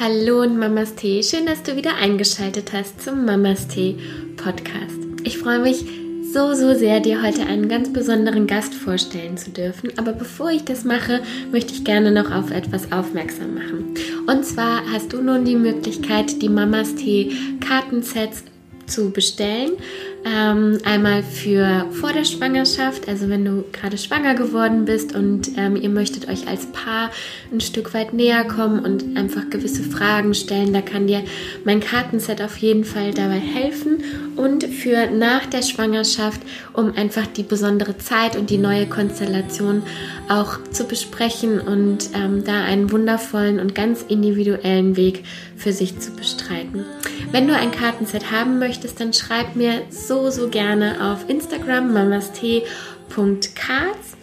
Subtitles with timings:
[0.00, 3.98] Hallo und Mamas Tee, schön, dass du wieder eingeschaltet hast zum Mamas Tee
[4.38, 4.96] Podcast.
[5.22, 5.84] Ich freue mich
[6.22, 9.90] so, so sehr, dir heute einen ganz besonderen Gast vorstellen zu dürfen.
[9.98, 11.20] Aber bevor ich das mache,
[11.52, 13.94] möchte ich gerne noch auf etwas aufmerksam machen.
[14.26, 17.30] Und zwar hast du nun die Möglichkeit, die Mamas Tee
[17.60, 18.44] Kartensets
[18.86, 19.72] zu bestellen.
[20.24, 25.74] Ähm, einmal für vor der Schwangerschaft, also wenn du gerade schwanger geworden bist und ähm,
[25.74, 27.10] ihr möchtet euch als Paar
[27.50, 31.24] ein Stück weit näher kommen und einfach gewisse Fragen stellen, da kann dir
[31.64, 34.04] mein Kartenset auf jeden Fall dabei helfen.
[34.36, 36.40] Und für nach der Schwangerschaft,
[36.72, 39.82] um einfach die besondere Zeit und die neue Konstellation
[40.28, 45.24] auch zu besprechen und ähm, da einen wundervollen und ganz individuellen Weg
[45.56, 46.84] für sich zu bestreiten.
[47.30, 52.66] Wenn du ein Kartenset haben möchtest, dann schreib mir so, so gerne auf Instagram mamastee.cards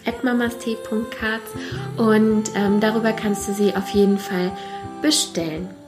[0.06, 1.52] at mamastee.cards
[1.98, 4.52] und ähm, darüber kannst du sie auf jeden Fall
[5.02, 5.79] bestellen.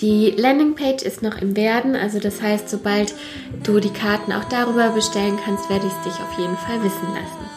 [0.00, 3.14] Die Landingpage ist noch im Werden, also das heißt, sobald
[3.64, 7.08] du die Karten auch darüber bestellen kannst, werde ich es dich auf jeden Fall wissen
[7.14, 7.48] lassen.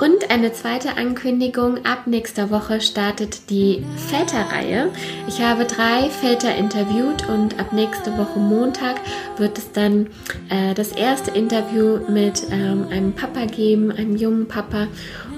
[0.00, 4.90] Und eine zweite Ankündigung, ab nächster Woche startet die Väterreihe.
[5.28, 8.96] Ich habe drei Väter interviewt und ab nächste Woche Montag
[9.36, 10.06] wird es dann
[10.48, 14.86] äh, das erste Interview mit ähm, einem Papa geben, einem jungen Papa.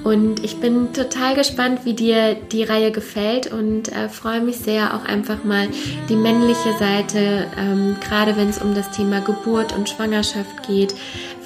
[0.05, 4.95] Und ich bin total gespannt, wie dir die Reihe gefällt und äh, freue mich sehr,
[4.97, 5.69] auch einfach mal
[6.09, 10.95] die männliche Seite, ähm, gerade wenn es um das Thema Geburt und Schwangerschaft geht,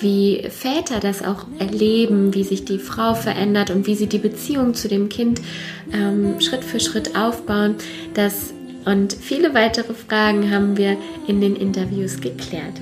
[0.00, 4.74] wie Väter das auch erleben, wie sich die Frau verändert und wie sie die Beziehung
[4.74, 5.40] zu dem Kind
[5.92, 7.76] ähm, Schritt für Schritt aufbauen.
[8.14, 8.54] Das
[8.86, 10.96] und viele weitere Fragen haben wir
[11.26, 12.74] in den Interviews geklärt.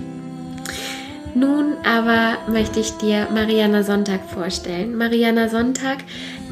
[1.34, 4.96] Nun aber möchte ich dir Mariana Sonntag vorstellen.
[4.96, 5.98] Mariana Sonntag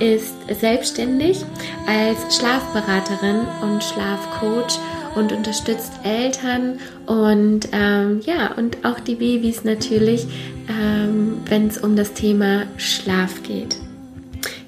[0.00, 1.44] ist selbstständig
[1.86, 4.80] als Schlafberaterin und Schlafcoach
[5.14, 10.26] und unterstützt Eltern und ähm, ja, und auch die Babys natürlich,
[10.68, 13.81] ähm, wenn es um das Thema Schlaf geht.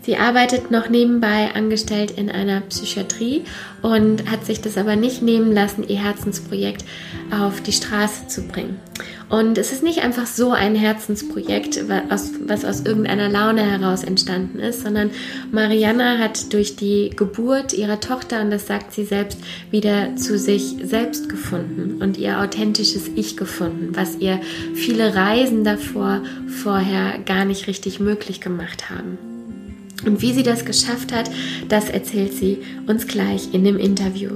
[0.04, 3.44] Sie arbeitet noch nebenbei angestellt in einer Psychiatrie
[3.80, 6.84] und hat sich das aber nicht nehmen lassen, ihr Herzensprojekt
[7.30, 8.78] auf die Straße zu bringen.
[9.30, 14.82] Und es ist nicht einfach so ein Herzensprojekt, was, aus irgendeiner Laune heraus entstanden ist,
[14.82, 15.10] sondern
[15.50, 19.38] Mariana hat durch die Geburt ihrer Tochter, und das sagt sie selbst,
[19.70, 24.38] wieder zu sich selbst gefunden und ihr authentisches Ich gefunden, was ihr
[24.74, 29.33] viele Reisen davor vorher gar nicht richtig möglich gemacht haben.
[30.06, 31.30] Und wie sie das geschafft hat,
[31.68, 34.30] das erzählt sie uns gleich in dem Interview.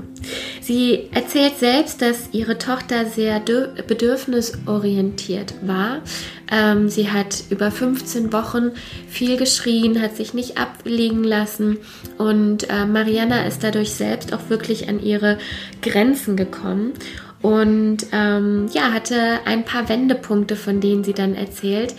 [0.61, 6.03] Sie erzählt selbst, dass ihre Tochter sehr bedürfnisorientiert war.
[6.51, 8.71] Ähm, sie hat über 15 Wochen
[9.09, 11.79] viel geschrien, hat sich nicht ablegen lassen
[12.17, 15.39] und äh, Mariana ist dadurch selbst auch wirklich an ihre
[15.83, 16.95] Grenzen gekommen
[17.43, 21.95] und ähm, ja, hatte ein paar Wendepunkte, von denen sie dann erzählt,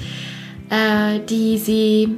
[0.69, 2.17] äh, die sie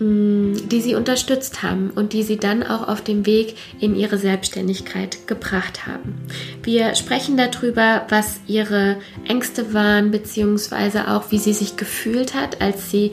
[0.00, 5.26] die sie unterstützt haben und die sie dann auch auf dem Weg in ihre Selbstständigkeit
[5.26, 6.14] gebracht haben.
[6.62, 12.92] Wir sprechen darüber, was ihre Ängste waren, beziehungsweise auch, wie sie sich gefühlt hat, als
[12.92, 13.10] sie,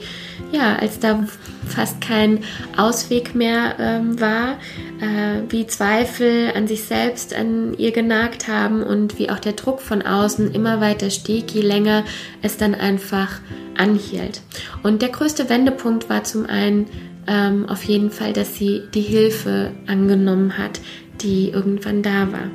[0.52, 1.26] ja, als da
[1.66, 2.44] fast kein
[2.76, 4.52] Ausweg mehr ähm, war,
[5.00, 9.80] äh, wie Zweifel an sich selbst an ihr genagt haben und wie auch der Druck
[9.80, 12.04] von außen immer weiter stieg, je länger
[12.42, 13.40] es dann einfach
[13.78, 14.42] anhielt.
[14.82, 16.86] Und der größte Wendepunkt war zum einen
[17.26, 20.80] ähm, auf jeden Fall, dass sie die Hilfe angenommen hat,
[21.22, 22.50] die irgendwann da war.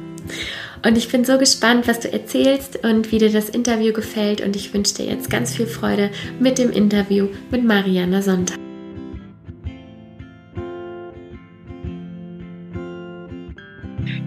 [0.84, 4.42] Und ich bin so gespannt, was du erzählst und wie dir das Interview gefällt.
[4.42, 6.10] Und ich wünsche dir jetzt ganz viel Freude
[6.40, 8.58] mit dem Interview mit Mariana Sonntag.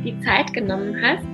[0.05, 1.34] Die Zeit genommen hast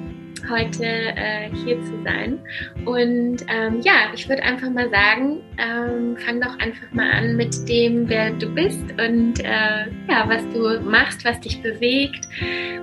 [0.50, 2.40] heute äh, hier zu sein.
[2.84, 7.68] Und ähm, ja, ich würde einfach mal sagen, ähm, fang doch einfach mal an mit
[7.68, 12.28] dem, wer du bist und äh, ja, was du machst, was dich bewegt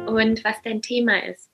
[0.08, 1.50] und was dein Thema ist.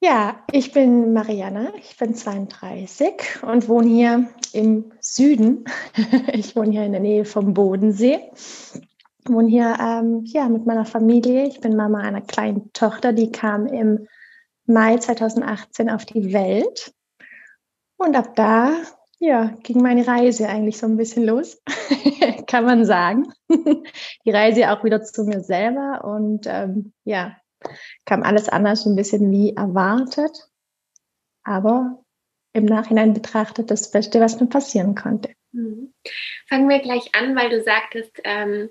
[0.00, 5.64] Ja, ich bin Marianne, ich bin 32 und wohne hier im Süden.
[6.32, 8.18] Ich wohne hier in der Nähe vom Bodensee
[9.24, 11.46] wohne hier ähm, ja, mit meiner Familie.
[11.46, 14.06] Ich bin Mama einer kleinen Tochter, die kam im
[14.66, 16.92] Mai 2018 auf die Welt.
[17.96, 18.72] Und ab da
[19.22, 21.62] ja, ging meine Reise eigentlich so ein bisschen los,
[22.48, 23.32] kann man sagen.
[23.48, 27.36] die Reise auch wieder zu mir selber und ähm, ja,
[28.04, 30.48] kam alles anders ein bisschen wie erwartet.
[31.44, 32.02] Aber
[32.52, 35.30] im Nachhinein betrachtet das Beste, was mir passieren konnte.
[35.52, 35.94] Mhm.
[36.48, 38.70] Fangen wir gleich an, weil du sagtest, ähm,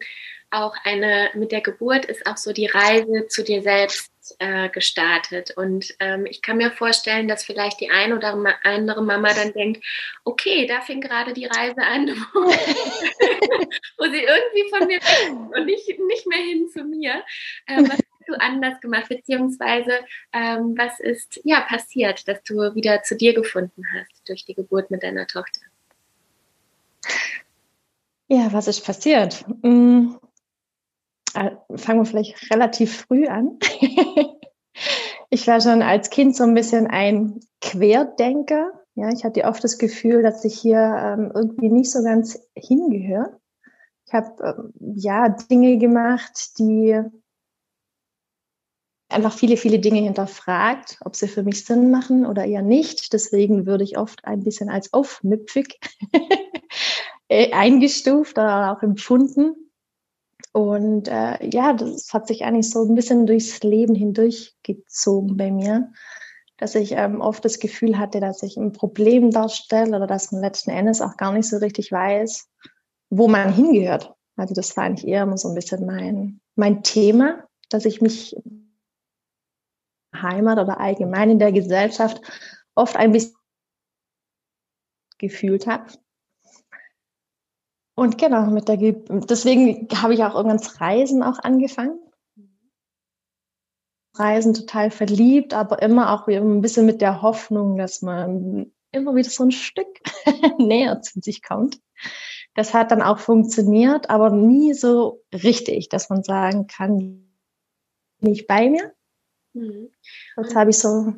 [0.51, 5.51] auch eine, mit der Geburt ist auch so die Reise zu dir selbst äh, gestartet.
[5.55, 9.83] Und ähm, ich kann mir vorstellen, dass vielleicht die eine oder andere Mama dann denkt,
[10.23, 12.07] okay, da fing gerade die Reise an,
[13.97, 17.23] wo, sie irgendwie von mir weg und nicht, nicht mehr hin zu mir.
[17.65, 19.99] Äh, was hast du anders gemacht, beziehungsweise
[20.33, 24.91] ähm, was ist ja passiert, dass du wieder zu dir gefunden hast durch die Geburt
[24.91, 25.61] mit deiner Tochter?
[28.27, 29.43] Ja, was ist passiert?
[29.61, 30.17] Hm,
[31.33, 33.57] fangen wir vielleicht relativ früh an.
[35.29, 38.71] ich war schon als Kind so ein bisschen ein Querdenker.
[38.95, 43.39] Ja, ich hatte oft das Gefühl, dass ich hier ähm, irgendwie nicht so ganz hingehöre.
[44.05, 47.01] Ich habe ähm, ja Dinge gemacht, die
[49.11, 53.13] einfach viele, viele Dinge hinterfragt, ob sie für mich Sinn machen oder eher nicht.
[53.13, 55.79] Deswegen würde ich oft ein bisschen als aufmüpfig
[57.27, 59.70] äh, eingestuft oder auch empfunden.
[60.53, 65.91] Und äh, ja, das hat sich eigentlich so ein bisschen durchs Leben hindurchgezogen bei mir,
[66.57, 70.41] dass ich ähm, oft das Gefühl hatte, dass ich ein Problem darstelle oder dass man
[70.41, 72.49] letzten Endes auch gar nicht so richtig weiß,
[73.09, 74.13] wo man hingehört.
[74.35, 78.35] Also das war eigentlich eher immer so ein bisschen mein, mein Thema, dass ich mich
[80.13, 82.21] Heimat oder allgemein in der Gesellschaft
[82.75, 83.35] oft ein bisschen
[85.17, 85.91] gefühlt habe.
[87.95, 91.99] Und genau, mit der Ge deswegen habe ich auch irgendwann das Reisen auch angefangen.
[94.15, 99.29] Reisen total verliebt, aber immer auch ein bisschen mit der Hoffnung, dass man immer wieder
[99.29, 99.87] so ein Stück
[100.57, 101.79] näher zu sich kommt.
[102.53, 107.31] Das hat dann auch funktioniert, aber nie so richtig, dass man sagen kann,
[108.19, 108.93] nicht bei mir.
[109.53, 109.89] Mhm.
[110.37, 111.13] Jetzt habe ich so.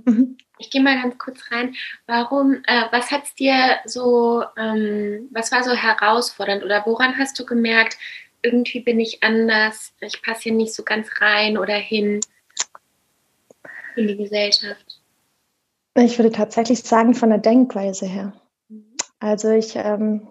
[0.63, 1.75] Ich gehe mal ganz kurz rein.
[2.07, 7.38] Warum, äh, was hat es dir so, ähm, was war so herausfordernd oder woran hast
[7.38, 7.98] du gemerkt,
[8.42, 12.21] irgendwie bin ich anders, ich passe hier nicht so ganz rein oder hin
[13.98, 15.01] in die Gesellschaft?
[15.95, 18.33] Ich würde tatsächlich sagen, von der Denkweise her.
[18.69, 18.95] Mhm.
[19.19, 20.27] Also ich ähm,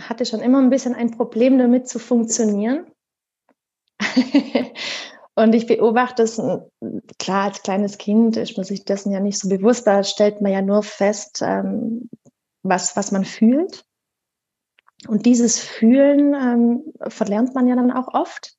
[0.00, 2.86] hatte schon immer ein bisschen ein Problem damit zu funktionieren.
[5.36, 6.40] Und ich beobachte es,
[7.18, 10.52] klar, als kleines Kind ist man sich dessen ja nicht so bewusst, da stellt man
[10.52, 12.08] ja nur fest, ähm,
[12.62, 13.84] was, was man fühlt.
[15.08, 18.56] Und dieses Fühlen ähm, verlernt man ja dann auch oft.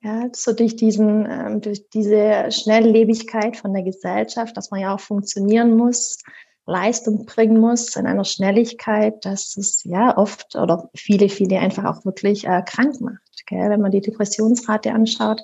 [0.00, 5.00] Ja, so durch diesen, ähm, durch diese Schnelllebigkeit von der Gesellschaft, dass man ja auch
[5.00, 6.18] funktionieren muss,
[6.66, 12.04] Leistung bringen muss in einer Schnelligkeit, dass es ja oft oder viele, viele einfach auch
[12.04, 13.46] wirklich äh, krank macht.
[13.46, 13.70] Gell?
[13.70, 15.42] Wenn man die Depressionsrate anschaut,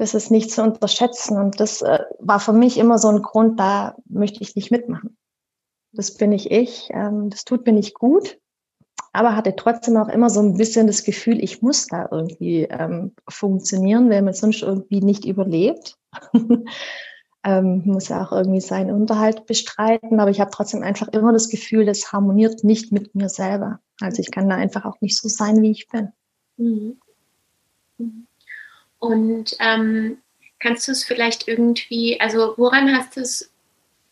[0.00, 1.36] das ist nicht zu unterschätzen.
[1.36, 5.18] Und das äh, war für mich immer so ein Grund, da möchte ich nicht mitmachen.
[5.92, 6.88] Das bin ich ich.
[6.90, 8.38] Ähm, das tut mir nicht gut.
[9.12, 13.12] Aber hatte trotzdem auch immer so ein bisschen das Gefühl, ich muss da irgendwie ähm,
[13.28, 15.98] funktionieren, weil man sonst irgendwie nicht überlebt.
[17.44, 20.18] ähm, muss ja auch irgendwie seinen Unterhalt bestreiten.
[20.18, 23.80] Aber ich habe trotzdem einfach immer das Gefühl, das harmoniert nicht mit mir selber.
[24.00, 26.08] Also ich kann da einfach auch nicht so sein, wie ich bin.
[26.56, 27.00] Mhm.
[27.98, 28.26] Mhm.
[29.00, 30.18] Und ähm,
[30.60, 33.50] kannst du es vielleicht irgendwie, also woran hast du es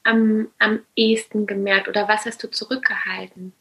[0.02, 3.52] am, am ehesten gemerkt oder was hast du zurückgehalten?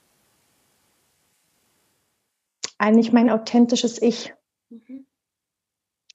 [2.80, 4.34] Eigentlich mein authentisches Ich.
[4.70, 5.06] Mhm.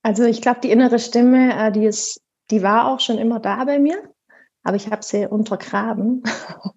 [0.02, 3.64] Also ich glaube, die innere Stimme, äh, die ist, die war auch schon immer da
[3.64, 4.02] bei mir,
[4.62, 6.22] aber ich habe sie untergraben,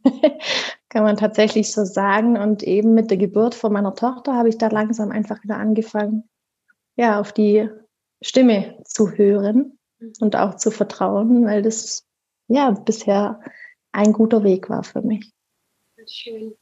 [0.90, 2.38] kann man tatsächlich so sagen.
[2.38, 6.28] Und eben mit der Geburt von meiner Tochter habe ich da langsam einfach wieder angefangen,
[6.98, 7.70] ja, auf die
[8.22, 10.14] Stimme zu hören mhm.
[10.20, 12.06] und auch zu vertrauen, weil das
[12.48, 13.40] ja bisher
[13.92, 15.32] ein guter Weg war für mich.
[16.08, 16.56] Schön.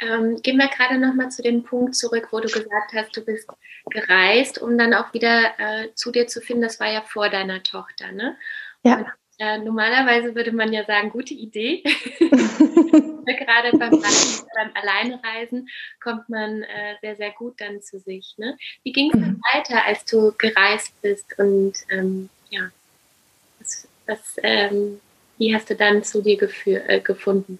[0.00, 3.24] Ähm, gehen wir gerade noch mal zu dem Punkt zurück, wo du gesagt hast, du
[3.24, 3.48] bist
[3.90, 6.62] gereist, um dann auch wieder äh, zu dir zu finden.
[6.62, 8.36] Das war ja vor deiner Tochter, ne?
[8.82, 8.98] Ja.
[8.98, 9.06] Und,
[9.44, 11.82] äh, normalerweise würde man ja sagen, gute Idee.
[12.20, 15.68] Gerade beim, Reisen, beim Alleinreisen
[16.02, 18.34] kommt man äh, sehr, sehr gut dann zu sich.
[18.38, 18.56] Ne?
[18.82, 19.40] Wie ging es dann mhm.
[19.52, 22.70] weiter, als du gereist bist und ähm, ja,
[23.58, 25.00] was, was, ähm,
[25.38, 26.40] wie hast du dann zu dir
[26.88, 27.58] äh, gefunden?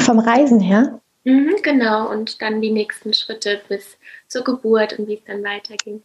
[0.00, 1.00] Vom Reisen her?
[1.24, 6.02] Mhm, genau, und dann die nächsten Schritte bis zur Geburt und wie es dann weiterging.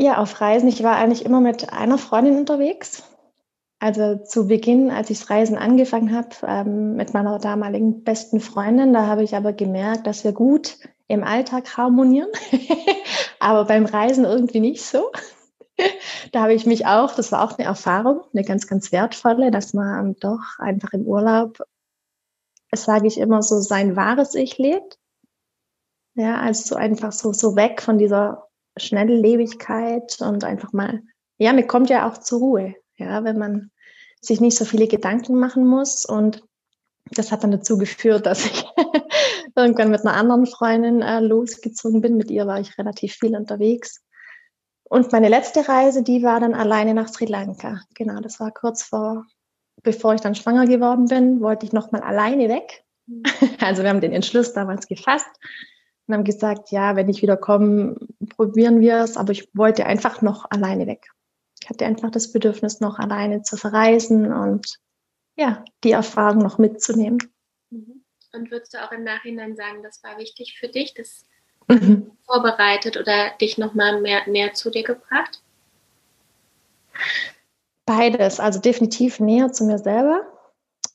[0.00, 0.68] Ja, auf Reisen.
[0.68, 3.02] Ich war eigentlich immer mit einer Freundin unterwegs.
[3.80, 8.92] Also zu Beginn, als ich das Reisen angefangen habe, ähm, mit meiner damaligen besten Freundin,
[8.92, 12.28] da habe ich aber gemerkt, dass wir gut im Alltag harmonieren,
[13.40, 15.10] aber beim Reisen irgendwie nicht so.
[16.32, 19.74] da habe ich mich auch, das war auch eine Erfahrung, eine ganz, ganz wertvolle, dass
[19.74, 21.58] man doch einfach im Urlaub,
[22.70, 24.98] das sage ich immer so, sein wahres Ich lebt.
[26.14, 28.47] Ja, also so einfach so, so weg von dieser
[28.78, 31.02] Schnelllebigkeit und einfach mal,
[31.38, 33.70] ja, mir kommt ja auch zur Ruhe, ja, wenn man
[34.20, 36.42] sich nicht so viele Gedanken machen muss und
[37.12, 38.64] das hat dann dazu geführt, dass ich
[39.56, 42.16] irgendwann mit einer anderen Freundin äh, losgezogen bin.
[42.16, 44.02] Mit ihr war ich relativ viel unterwegs.
[44.84, 47.80] Und meine letzte Reise, die war dann alleine nach Sri Lanka.
[47.94, 49.24] Genau, das war kurz vor,
[49.82, 52.84] bevor ich dann schwanger geworden bin, wollte ich nochmal alleine weg.
[53.06, 53.22] Mhm.
[53.60, 55.30] Also wir haben den Entschluss damals gefasst
[56.08, 57.96] und haben gesagt, ja, wenn ich wieder komme,
[58.30, 59.16] probieren wir es.
[59.16, 61.10] Aber ich wollte einfach noch alleine weg.
[61.60, 64.78] Ich hatte einfach das Bedürfnis, noch alleine zu verreisen und
[65.36, 67.18] ja, die Erfahrung noch mitzunehmen.
[67.70, 68.04] Mhm.
[68.32, 71.26] Und würdest du auch im Nachhinein sagen, das war wichtig für dich, das
[71.68, 72.10] mhm.
[72.24, 75.42] vorbereitet oder dich nochmal mehr näher zu dir gebracht?
[77.84, 80.26] Beides, also definitiv näher zu mir selber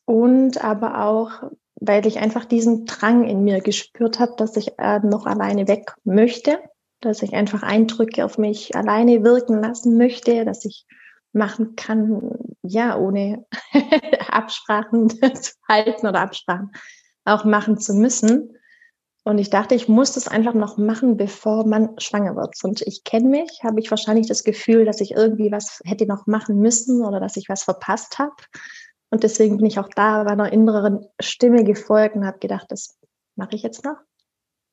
[0.05, 1.51] und aber auch,
[1.85, 5.93] weil ich einfach diesen Drang in mir gespürt habe, dass ich äh, noch alleine weg
[6.05, 6.59] möchte,
[7.01, 10.85] dass ich einfach Eindrücke auf mich alleine wirken lassen möchte, dass ich
[11.33, 13.45] machen kann, ja, ohne
[14.29, 16.71] Absprachen zu halten oder Absprachen
[17.25, 18.57] auch machen zu müssen.
[19.25, 22.55] Und ich dachte, ich muss das einfach noch machen, bevor man schwanger wird.
[22.63, 26.27] Und ich kenne mich, habe ich wahrscheinlich das Gefühl, dass ich irgendwie was hätte noch
[26.27, 28.35] machen müssen oder dass ich was verpasst habe.
[29.13, 32.97] Und deswegen bin ich auch da meiner inneren Stimme gefolgt und habe gedacht, das
[33.35, 33.97] mache ich jetzt noch.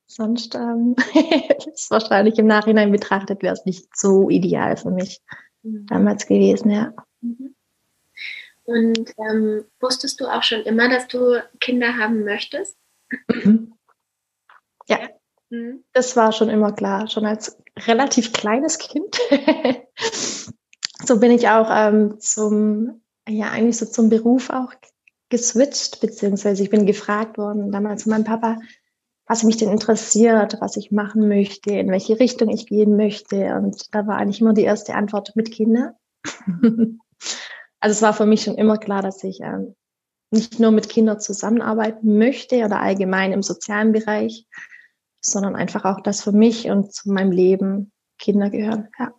[0.06, 0.96] Sonst ähm,
[1.74, 5.20] ist wahrscheinlich im Nachhinein betrachtet, wäre es nicht so ideal für mich
[5.62, 5.84] mhm.
[5.88, 6.94] damals gewesen, ja.
[7.20, 7.54] Mhm.
[8.64, 12.78] Und ähm, wusstest du auch schon immer, dass du Kinder haben möchtest?
[13.28, 13.74] Mhm.
[14.88, 15.00] Ja,
[15.50, 15.84] mhm.
[15.92, 19.18] das war schon immer klar, schon als relativ kleines Kind.
[21.04, 24.72] so bin ich auch ähm, zum, ja, eigentlich so zum Beruf auch
[25.28, 28.58] geswitcht, beziehungsweise ich bin gefragt worden damals von meinem Papa,
[29.26, 33.54] was mich denn interessiert, was ich machen möchte, in welche Richtung ich gehen möchte.
[33.54, 35.94] Und da war eigentlich immer die erste Antwort mit Kindern.
[37.80, 39.76] also es war für mich schon immer klar, dass ich ähm,
[40.32, 44.46] nicht nur mit Kindern zusammenarbeiten möchte oder allgemein im sozialen Bereich,
[45.20, 48.88] sondern einfach auch, dass für mich und zu meinem Leben Kinder gehören.
[48.98, 49.14] Ja.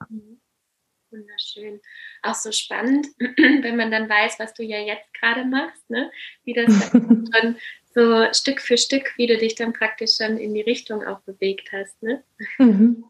[1.10, 1.80] Wunderschön.
[2.22, 6.12] Auch so spannend, wenn man dann weiß, was du ja jetzt gerade machst, ne?
[6.44, 7.58] wie das schon
[7.94, 11.72] so Stück für Stück, wie du dich dann praktisch schon in die Richtung auch bewegt
[11.72, 12.02] hast.
[12.02, 12.24] Ne?
[12.58, 13.04] Mhm.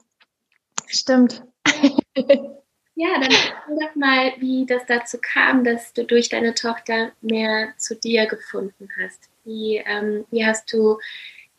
[0.87, 1.43] Stimmt.
[3.01, 7.73] Ja, dann sag doch mal, wie das dazu kam, dass du durch deine Tochter mehr
[7.77, 9.29] zu dir gefunden hast.
[9.43, 10.99] Wie, ähm, wie hast du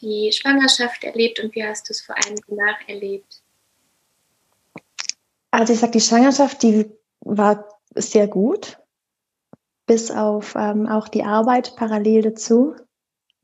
[0.01, 3.43] die Schwangerschaft erlebt und wie hast du es vor allem danach erlebt?
[5.51, 6.91] Also ich sage, die Schwangerschaft, die
[7.25, 8.79] war sehr gut,
[9.87, 12.75] bis auf ähm, auch die Arbeit parallel dazu.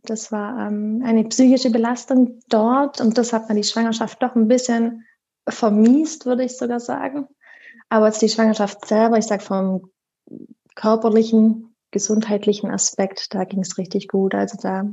[0.02, 4.49] Das war ähm, eine psychische Belastung dort und das hat man die Schwangerschaft doch ein
[4.49, 5.04] bisschen
[5.49, 7.28] vermiest, würde ich sogar sagen.
[7.88, 9.90] Aber jetzt die Schwangerschaft selber, ich sage vom
[10.75, 14.35] körperlichen, gesundheitlichen Aspekt, da ging es richtig gut.
[14.35, 14.92] Also da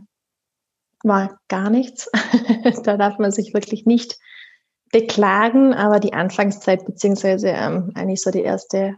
[1.03, 2.09] war gar nichts.
[2.83, 4.17] da darf man sich wirklich nicht
[4.95, 8.95] beklagen, aber die Anfangszeit beziehungsweise ähm, eigentlich so die erste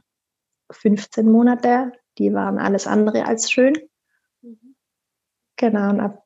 [0.70, 3.74] 15 Monate, die waren alles andere als schön.
[4.44, 4.76] Mhm.
[5.56, 6.24] Genau, und ab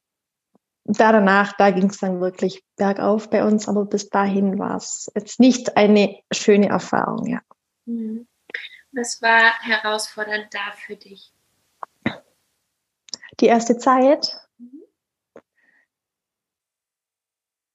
[0.84, 5.10] da danach, da ging es dann wirklich bergauf bei uns, aber bis dahin war es
[5.16, 7.40] jetzt nicht eine schöne Erfahrung, ja.
[7.86, 8.28] Mhm.
[8.92, 11.32] Was war herausfordernd da für dich?
[13.40, 14.38] Die erste Zeit,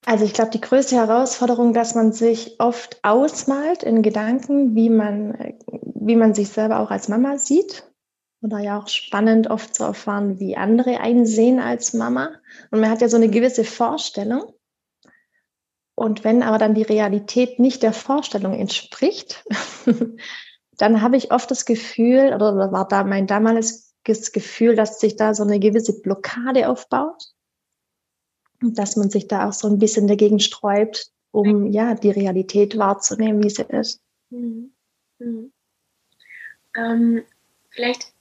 [0.09, 5.57] Also ich glaube, die größte Herausforderung, dass man sich oft ausmalt in Gedanken, wie man,
[5.67, 7.83] wie man sich selber auch als Mama sieht.
[8.41, 12.31] Oder ja auch spannend oft zu erfahren, wie andere einen sehen als Mama.
[12.71, 14.45] Und man hat ja so eine gewisse Vorstellung.
[15.97, 19.45] Und wenn aber dann die Realität nicht der Vorstellung entspricht,
[20.79, 25.35] dann habe ich oft das Gefühl, oder war da mein damaliges Gefühl, dass sich da
[25.35, 27.33] so eine gewisse Blockade aufbaut
[28.61, 33.43] dass man sich da auch so ein bisschen dagegen sträubt, um ja die Realität wahrzunehmen,
[33.43, 34.01] wie sie ist.
[34.31, 34.73] Mhm.
[35.19, 35.53] Mhm.
[36.77, 37.23] Ähm,
[37.71, 38.13] vielleicht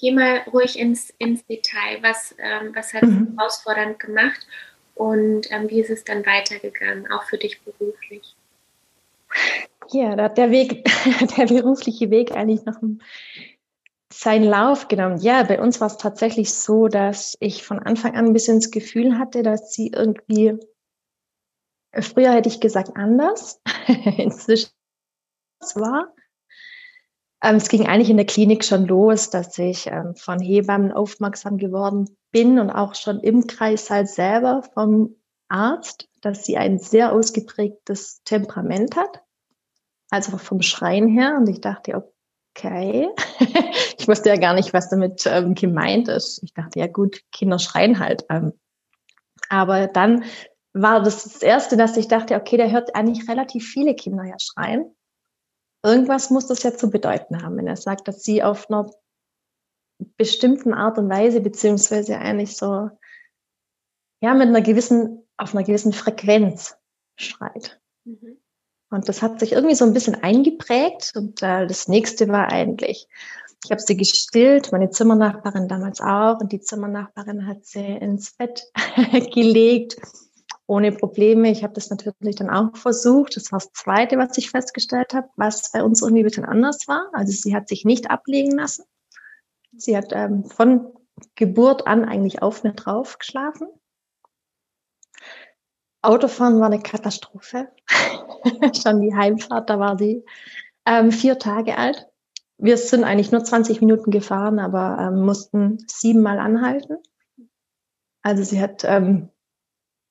[0.00, 2.02] geh mal ruhig ins, ins Detail.
[2.02, 3.34] Was, ähm, was hat es mhm.
[3.36, 4.46] herausfordernd gemacht
[4.94, 8.36] und ähm, wie ist es dann weitergegangen, auch für dich beruflich?
[9.90, 10.84] Ja, da hat der Weg,
[11.36, 13.02] der berufliche Weg eigentlich noch ein
[14.18, 15.18] seinen Lauf genommen.
[15.18, 18.70] Ja, bei uns war es tatsächlich so, dass ich von Anfang an ein bisschen das
[18.70, 20.56] Gefühl hatte, dass sie irgendwie,
[21.92, 23.60] früher hätte ich gesagt anders,
[24.16, 24.70] inzwischen
[25.74, 26.14] war.
[27.42, 31.58] Ähm, es ging eigentlich in der Klinik schon los, dass ich ähm, von Hebammen aufmerksam
[31.58, 35.16] geworden bin und auch schon im Kreissaal selber vom
[35.48, 39.22] Arzt, dass sie ein sehr ausgeprägtes Temperament hat,
[40.10, 41.36] also vom Schreien her.
[41.38, 42.13] Und ich dachte, okay,
[43.98, 46.42] ich wusste ja gar nicht, was damit ähm, gemeint ist.
[46.42, 48.24] Ich dachte, ja gut, Kinder schreien halt.
[48.30, 48.52] Ähm.
[49.48, 50.24] Aber dann
[50.72, 54.36] war das das Erste, dass ich dachte, okay, der hört eigentlich relativ viele Kinder ja
[54.38, 54.94] schreien.
[55.84, 58.90] Irgendwas muss das ja zu bedeuten haben, wenn er sagt, dass sie auf einer
[60.16, 62.90] bestimmten Art und Weise, beziehungsweise eigentlich so,
[64.20, 66.76] ja, mit einer gewissen, auf einer gewissen Frequenz
[67.16, 67.80] schreit.
[68.04, 68.38] Mhm.
[68.94, 71.12] Und das hat sich irgendwie so ein bisschen eingeprägt.
[71.16, 73.08] Und äh, das nächste war eigentlich,
[73.64, 76.40] ich habe sie gestillt, meine Zimmernachbarin damals auch.
[76.40, 78.64] Und die Zimmernachbarin hat sie ins Bett
[79.34, 79.96] gelegt
[80.66, 81.50] ohne Probleme.
[81.50, 83.36] Ich habe das natürlich dann auch versucht.
[83.36, 86.86] Das war das Zweite, was ich festgestellt habe, was bei uns irgendwie ein bisschen anders
[86.88, 87.10] war.
[87.12, 88.84] Also sie hat sich nicht ablegen lassen.
[89.76, 90.92] Sie hat ähm, von
[91.34, 93.68] Geburt an eigentlich auf mir drauf geschlafen.
[96.00, 97.68] Autofahren war eine Katastrophe.
[98.82, 100.24] Schon die Heimfahrt, da war sie
[100.86, 102.06] ähm, vier Tage alt.
[102.58, 106.98] Wir sind eigentlich nur 20 Minuten gefahren, aber ähm, mussten siebenmal anhalten.
[108.22, 109.28] Also sie hat ähm,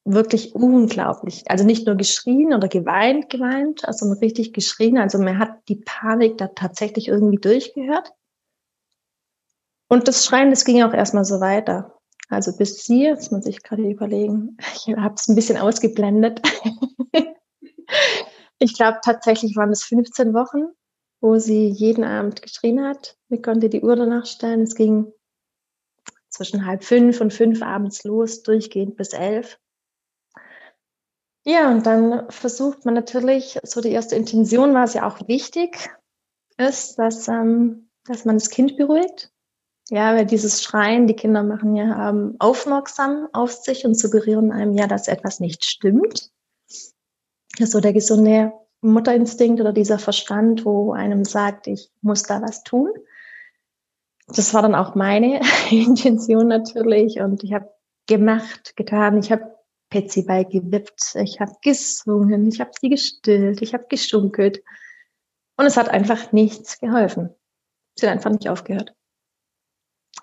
[0.06, 1.44] wirklich unglaublich.
[1.50, 4.98] Also nicht nur geschrien oder geweint, geweint, sondern richtig geschrien.
[4.98, 8.14] Also man hat die Panik da tatsächlich irgendwie durchgehört.
[9.90, 12.00] Und das Schreien, das ging auch erstmal so weiter.
[12.30, 16.42] Also bis sie, jetzt muss ich gerade überlegen, ich habe es ein bisschen ausgeblendet.
[18.60, 20.74] ich glaube tatsächlich waren es 15 Wochen,
[21.22, 23.18] wo sie jeden Abend geschrien hat.
[23.30, 24.62] Ich konnte die Uhr danach stellen.
[24.62, 25.12] Es ging
[26.30, 29.60] zwischen halb fünf und fünf abends los, durchgehend bis elf.
[31.46, 35.90] Ja, und dann versucht man natürlich, so die erste Intention war es ja auch wichtig,
[36.58, 39.32] ist, dass, ähm, dass man das Kind beruhigt.
[39.90, 44.74] Ja, weil dieses Schreien, die Kinder machen ja ähm, aufmerksam auf sich und suggerieren einem
[44.74, 46.32] ja, dass etwas nicht stimmt.
[47.60, 52.64] Ist so der gesunde Mutterinstinkt oder dieser Verstand, wo einem sagt, ich muss da was
[52.64, 52.92] tun.
[54.28, 57.74] Das war dann auch meine Intention natürlich und ich habe
[58.08, 59.18] gemacht, getan.
[59.18, 59.56] Ich habe
[59.90, 64.64] Petsyball gewippt, ich habe gesungen, ich habe sie gestillt, ich habe geschunkelt.
[65.56, 67.30] Und es hat einfach nichts geholfen.
[67.96, 68.96] Sie hat einfach nicht aufgehört.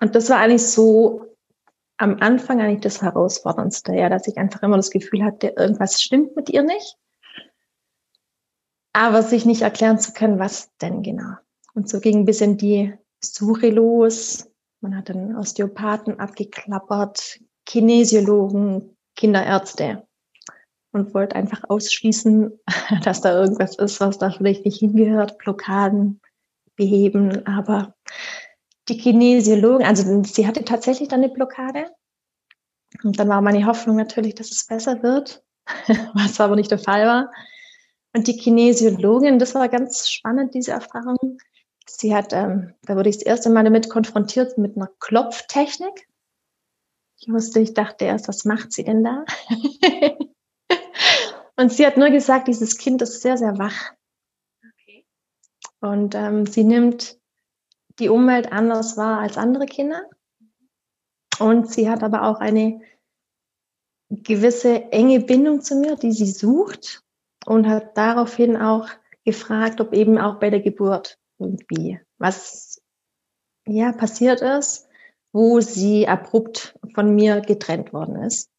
[0.01, 1.25] Und das war eigentlich so
[1.97, 6.35] am Anfang eigentlich das Herausforderndste, ja, dass ich einfach immer das Gefühl hatte, irgendwas stimmt
[6.35, 6.97] mit ihr nicht.
[8.93, 11.35] Aber sich nicht erklären zu können, was denn genau.
[11.73, 14.49] Und so ging ein bisschen die Suche los.
[14.81, 20.07] Man hat den Osteopathen abgeklappert, Kinesiologen, Kinderärzte
[20.91, 22.59] und wollte einfach ausschließen,
[23.03, 26.19] dass da irgendwas ist, was da vielleicht nicht hingehört, Blockaden
[26.75, 27.45] beheben.
[27.45, 27.95] Aber
[28.89, 31.85] die Kinesiologin, also sie hatte tatsächlich dann eine Blockade.
[33.03, 35.43] Und dann war meine Hoffnung natürlich, dass es besser wird,
[36.13, 37.31] was aber nicht der Fall war.
[38.13, 41.37] Und die Kinesiologin, das war ganz spannend, diese Erfahrung.
[41.87, 46.07] Sie hat, ähm, da wurde ich das erste Mal damit konfrontiert mit einer Klopftechnik.
[47.19, 49.25] Ich wusste, ich dachte erst, was macht sie denn da?
[51.55, 53.93] und sie hat nur gesagt, dieses Kind ist sehr, sehr wach.
[54.59, 55.05] Okay.
[55.79, 57.17] Und ähm, sie nimmt
[57.99, 60.09] die Umwelt anders wahr als andere Kinder.
[61.39, 62.81] Und sie hat aber auch eine
[64.09, 67.03] gewisse enge Bindung zu mir, die sie sucht
[67.45, 68.87] und hat daraufhin auch
[69.25, 72.81] gefragt, ob eben auch bei der Geburt irgendwie was
[73.65, 74.87] ja passiert ist
[75.31, 78.49] wo sie abrupt von mir getrennt worden ist.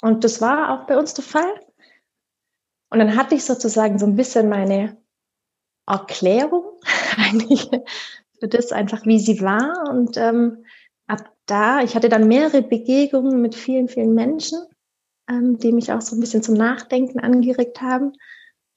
[0.00, 1.52] Und das war auch bei uns der Fall.
[2.90, 4.96] Und dann hatte ich sozusagen so ein bisschen meine
[5.86, 6.80] Erklärung
[7.16, 7.68] eigentlich
[8.38, 9.88] für das einfach, wie sie war.
[9.90, 10.64] Und ähm,
[11.06, 14.58] ab da, ich hatte dann mehrere Begegnungen mit vielen, vielen Menschen,
[15.30, 18.12] ähm, die mich auch so ein bisschen zum Nachdenken angeregt haben.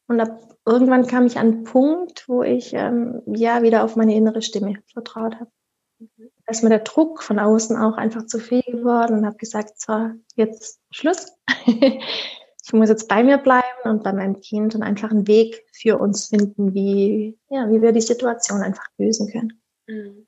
[0.07, 4.15] Und ab irgendwann kam ich an einen Punkt, wo ich ähm, ja wieder auf meine
[4.15, 5.51] innere Stimme vertraut habe.
[5.99, 9.79] Mhm ist mir der Druck von außen auch einfach zu viel geworden und habe gesagt,
[9.79, 11.33] so, jetzt Schluss.
[11.65, 15.97] ich muss jetzt bei mir bleiben und bei meinem Kind und einfach einen Weg für
[15.97, 19.61] uns finden, wie, ja, wie wir die Situation einfach lösen können.
[19.87, 20.27] Mhm.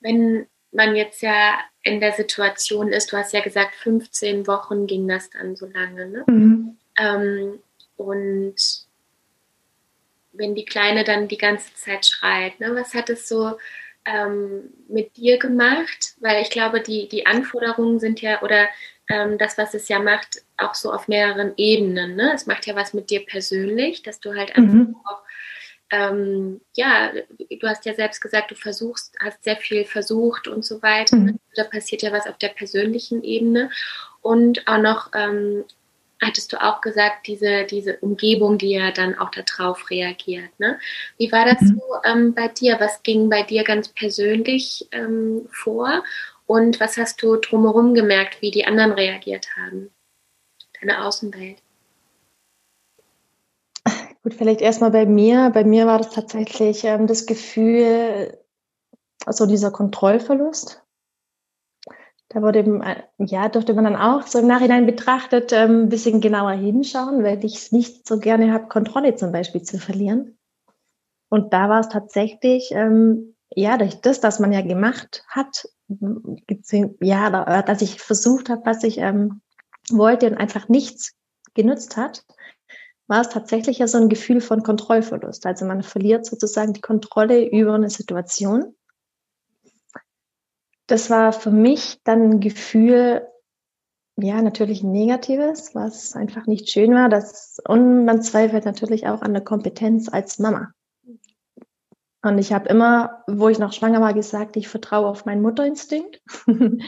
[0.00, 5.08] Wenn man jetzt ja in der Situation ist, du hast ja gesagt, 15 Wochen ging
[5.08, 6.24] das dann so lange, ne?
[6.26, 6.76] Mhm.
[6.98, 7.58] Ähm,
[7.96, 8.54] und
[10.32, 13.56] wenn die Kleine dann die ganze Zeit schreit, ne, was hat es so
[14.04, 16.14] ähm, mit dir gemacht?
[16.20, 18.68] Weil ich glaube, die, die Anforderungen sind ja, oder
[19.08, 22.16] ähm, das, was es ja macht, auch so auf mehreren Ebenen.
[22.16, 22.32] Ne?
[22.34, 24.96] Es macht ja was mit dir persönlich, dass du halt einfach mhm.
[25.04, 25.22] auch
[25.90, 30.82] ähm, ja, du hast ja selbst gesagt, du versuchst, hast sehr viel versucht und so
[30.82, 31.16] weiter.
[31.16, 31.38] Mhm.
[31.54, 33.70] Da passiert ja was auf der persönlichen Ebene.
[34.20, 35.64] Und auch noch ähm,
[36.20, 40.50] hattest du auch gesagt, diese, diese Umgebung, die ja dann auch darauf reagiert.
[40.58, 40.78] Ne?
[41.18, 41.78] Wie war das mhm.
[41.78, 42.80] so ähm, bei dir?
[42.80, 46.02] Was ging bei dir ganz persönlich ähm, vor?
[46.46, 49.90] Und was hast du drumherum gemerkt, wie die anderen reagiert haben?
[50.80, 51.58] Deine Außenwelt?
[54.26, 55.50] Gut, vielleicht erstmal bei mir.
[55.54, 58.36] Bei mir war das tatsächlich ähm, das Gefühl,
[59.24, 60.84] also dieser Kontrollverlust.
[62.30, 66.20] Da wurde, äh, ja, durfte man dann auch so im Nachhinein betrachtet ähm, ein bisschen
[66.20, 70.36] genauer hinschauen, weil ich es nicht so gerne habe, Kontrolle zum Beispiel zu verlieren.
[71.28, 75.68] Und da war es tatsächlich, ähm, ja, durch das, dass man ja gemacht hat,
[77.00, 79.40] ja, dass ich versucht habe, was ich ähm,
[79.88, 81.14] wollte und einfach nichts
[81.54, 82.24] genutzt hat,
[83.08, 85.46] war es tatsächlich ja so ein Gefühl von Kontrollverlust.
[85.46, 88.74] Also man verliert sozusagen die Kontrolle über eine Situation.
[90.86, 93.26] Das war für mich dann ein Gefühl,
[94.16, 97.08] ja, natürlich ein negatives, was einfach nicht schön war.
[97.08, 100.72] Das, und man zweifelt natürlich auch an der Kompetenz als Mama.
[102.22, 106.20] Und ich habe immer, wo ich noch schwanger war, gesagt, ich vertraue auf meinen Mutterinstinkt.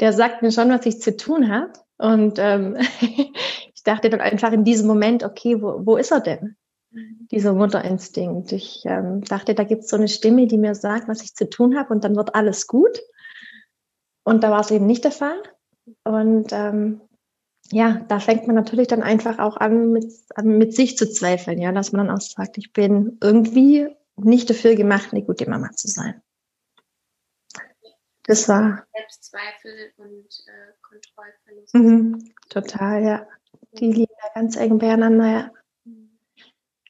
[0.00, 1.72] Der sagt mir schon, was ich zu tun habe.
[1.98, 2.78] Und ähm,
[3.82, 6.56] ich dachte dann einfach in diesem Moment, okay, wo, wo ist er denn?
[6.92, 7.26] Mhm.
[7.32, 8.52] Dieser Mutterinstinkt.
[8.52, 11.50] Ich ähm, dachte, da gibt es so eine Stimme, die mir sagt, was ich zu
[11.50, 13.00] tun habe und dann wird alles gut.
[14.22, 15.42] Und da war es eben nicht der Fall.
[16.04, 17.00] Und ähm,
[17.72, 20.14] ja, da fängt man natürlich dann einfach auch an mit,
[20.44, 24.76] mit sich zu zweifeln, ja, dass man dann auch sagt, ich bin irgendwie nicht dafür
[24.76, 26.22] gemacht, eine gute Mama zu sein.
[28.26, 28.86] Das war.
[28.94, 31.74] Selbstzweifel und äh, Kontrollverlust.
[31.74, 33.26] Mhm, total, ja.
[33.78, 35.50] Die liegen da ganz eng beieinander, ja.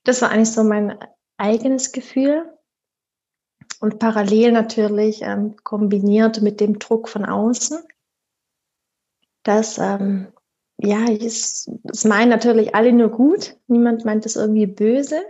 [0.05, 0.99] Das war eigentlich so mein
[1.37, 2.53] eigenes Gefühl.
[3.81, 7.79] Und parallel natürlich ähm, kombiniert mit dem Druck von außen.
[9.45, 10.29] Das, ähm,
[10.79, 13.57] ja, es, es meinen natürlich alle nur gut.
[13.67, 15.23] Niemand meint es irgendwie böse.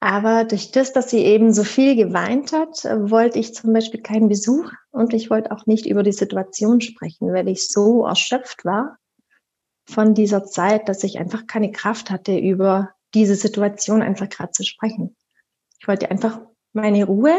[0.00, 4.28] Aber durch das, dass sie eben so viel geweint hat, wollte ich zum Beispiel keinen
[4.28, 8.98] Besuch und ich wollte auch nicht über die Situation sprechen, weil ich so erschöpft war
[9.88, 14.64] von dieser Zeit, dass ich einfach keine Kraft hatte, über diese Situation einfach gerade zu
[14.64, 15.16] sprechen.
[15.80, 16.40] Ich wollte einfach
[16.72, 17.34] meine Ruhe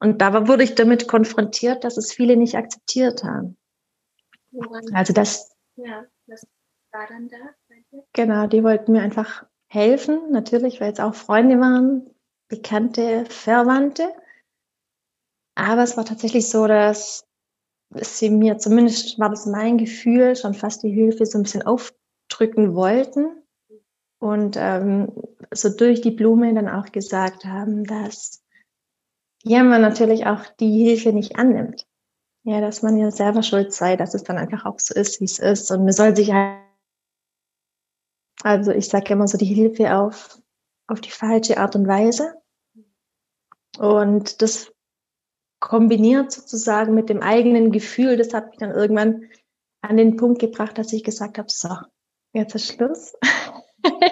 [0.00, 3.56] und da wurde ich damit konfrontiert, dass es viele nicht akzeptiert haben.
[4.92, 5.54] Also das.
[5.76, 6.46] Ja, was
[6.92, 7.36] war dann da?
[8.12, 12.10] Genau, die wollten mir einfach helfen, natürlich, weil es auch Freunde waren,
[12.48, 14.12] Bekannte, Verwandte.
[15.54, 17.26] Aber es war tatsächlich so, dass
[18.00, 22.74] sie mir, zumindest war das mein Gefühl, schon fast die Hilfe so ein bisschen aufdrücken
[22.74, 23.42] wollten
[24.18, 25.12] und ähm,
[25.52, 28.42] so durch die Blume dann auch gesagt haben, dass
[29.42, 31.86] ja man natürlich auch die Hilfe nicht annimmt.
[32.44, 35.26] Ja, dass man ja selber schuld sei, dass es dann einfach auch so ist, wie
[35.26, 35.70] es ist.
[35.70, 36.58] Und man soll sich halt,
[38.42, 40.40] also ich sage immer so die Hilfe auf,
[40.88, 42.34] auf die falsche Art und Weise.
[43.78, 44.72] Und das
[45.62, 49.30] kombiniert sozusagen mit dem eigenen Gefühl, das hat mich dann irgendwann
[49.80, 51.70] an den Punkt gebracht, dass ich gesagt habe, so,
[52.32, 53.14] jetzt ist Schluss.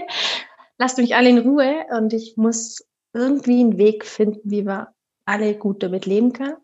[0.78, 5.56] Lasst mich alle in Ruhe und ich muss irgendwie einen Weg finden, wie wir alle
[5.56, 6.56] gut damit leben können.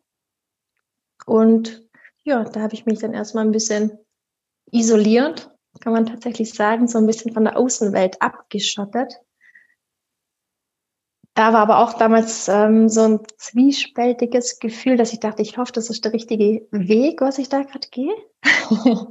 [1.26, 1.84] Und
[2.22, 3.98] ja, da habe ich mich dann erstmal ein bisschen
[4.70, 9.20] isoliert, kann man tatsächlich sagen, so ein bisschen von der Außenwelt abgeschottet
[11.36, 15.72] da war aber auch damals ähm, so ein zwiespältiges Gefühl, dass ich dachte, ich hoffe,
[15.72, 18.14] das ist der richtige Weg, was ich da gerade gehe.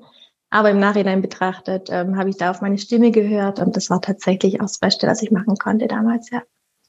[0.49, 4.01] aber im Nachhinein betrachtet ähm, habe ich da auf meine Stimme gehört und das war
[4.01, 6.41] tatsächlich auch das Beste, was ich machen konnte damals, ja.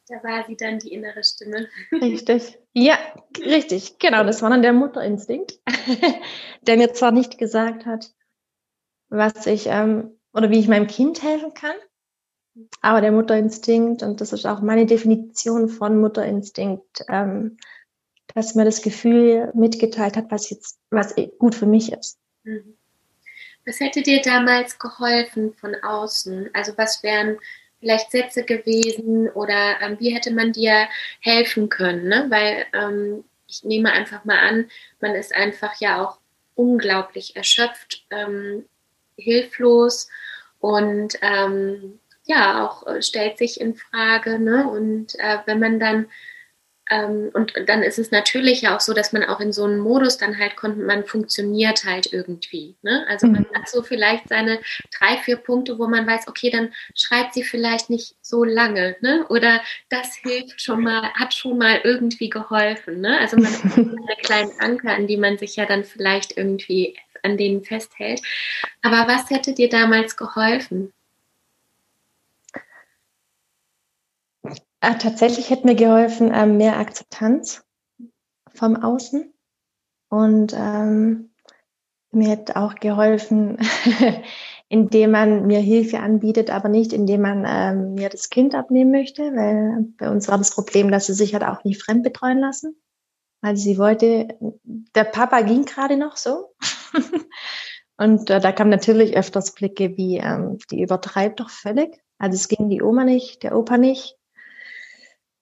[0.08, 1.68] Da war sie dann die innere Stimme.
[1.92, 2.58] Richtig.
[2.72, 2.96] Ja,
[3.38, 3.98] richtig.
[3.98, 5.60] Genau, das war dann der Mutterinstinkt,
[6.62, 8.14] der mir zwar nicht gesagt hat,
[9.10, 11.74] was ich ähm, oder wie ich meinem Kind helfen kann,
[12.80, 17.58] aber der Mutterinstinkt, und das ist auch meine Definition von Mutterinstinkt, ähm,
[18.34, 22.18] dass mir das Gefühl mitgeteilt hat, was jetzt, was gut für mich ist.
[22.44, 22.76] Mhm.
[23.66, 26.50] Was hätte dir damals geholfen von außen?
[26.52, 27.38] Also was wären
[27.80, 30.86] vielleicht Sätze gewesen oder ähm, wie hätte man dir
[31.20, 32.08] helfen können?
[32.08, 32.26] Ne?
[32.28, 36.18] Weil ähm, ich nehme einfach mal an, man ist einfach ja auch
[36.54, 38.64] unglaublich erschöpft, ähm,
[39.16, 40.08] hilflos
[40.60, 44.38] und ähm, ja auch äh, stellt sich in Frage.
[44.38, 44.68] Ne?
[44.68, 46.06] Und äh, wenn man dann
[46.88, 49.78] ähm, und dann ist es natürlich ja auch so, dass man auch in so einem
[49.78, 52.76] Modus dann halt kommt, man funktioniert halt irgendwie.
[52.82, 53.04] Ne?
[53.08, 53.58] Also man mhm.
[53.58, 54.60] hat so vielleicht seine
[54.96, 59.26] drei, vier Punkte, wo man weiß, okay, dann schreibt sie vielleicht nicht so lange, ne?
[59.28, 63.00] Oder das hilft schon mal, hat schon mal irgendwie geholfen.
[63.00, 63.18] Ne?
[63.18, 67.36] Also man hat eine kleinen Anker, an die man sich ja dann vielleicht irgendwie an
[67.36, 68.22] denen festhält.
[68.82, 70.92] Aber was hätte dir damals geholfen?
[74.80, 77.64] Ah, tatsächlich hätte mir geholfen, ähm, mehr Akzeptanz
[78.54, 79.32] vom Außen.
[80.08, 81.30] Und ähm,
[82.12, 83.58] mir hätte auch geholfen,
[84.68, 89.22] indem man mir Hilfe anbietet, aber nicht indem man ähm, mir das Kind abnehmen möchte,
[89.22, 92.76] weil bei uns war das Problem, dass sie sich halt auch nicht fremd betreuen lassen.
[93.42, 96.54] Weil sie wollte, der Papa ging gerade noch so.
[97.98, 102.02] Und äh, da kam natürlich öfters Blicke wie, ähm, die übertreibt doch völlig.
[102.18, 104.15] Also es ging die Oma nicht, der Opa nicht.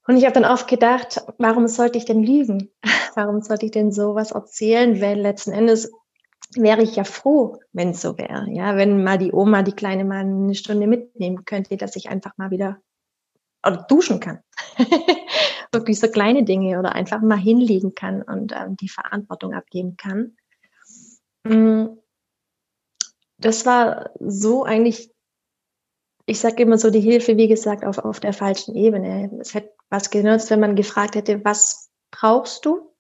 [0.07, 2.71] Und ich habe dann oft gedacht, warum sollte ich denn lügen?
[3.17, 5.01] Warum sollte ich denn sowas erzählen?
[5.01, 5.93] Weil letzten Endes
[6.57, 8.51] wäre ich ja froh, wenn es so wäre.
[8.51, 12.37] Ja, wenn mal die Oma die Kleine mal eine Stunde mitnehmen könnte, dass ich einfach
[12.39, 12.81] mal wieder
[13.65, 14.41] oder duschen kann.
[15.73, 20.37] Wirklich so kleine Dinge oder einfach mal hinlegen kann und ähm, die Verantwortung abgeben kann.
[21.45, 21.97] Mm.
[23.39, 25.15] Das war so eigentlich
[26.27, 29.31] ich sage immer so, die Hilfe, wie gesagt, auf, auf der falschen Ebene.
[29.41, 32.91] Es hätte was genutzt, wenn man gefragt hätte, was brauchst du?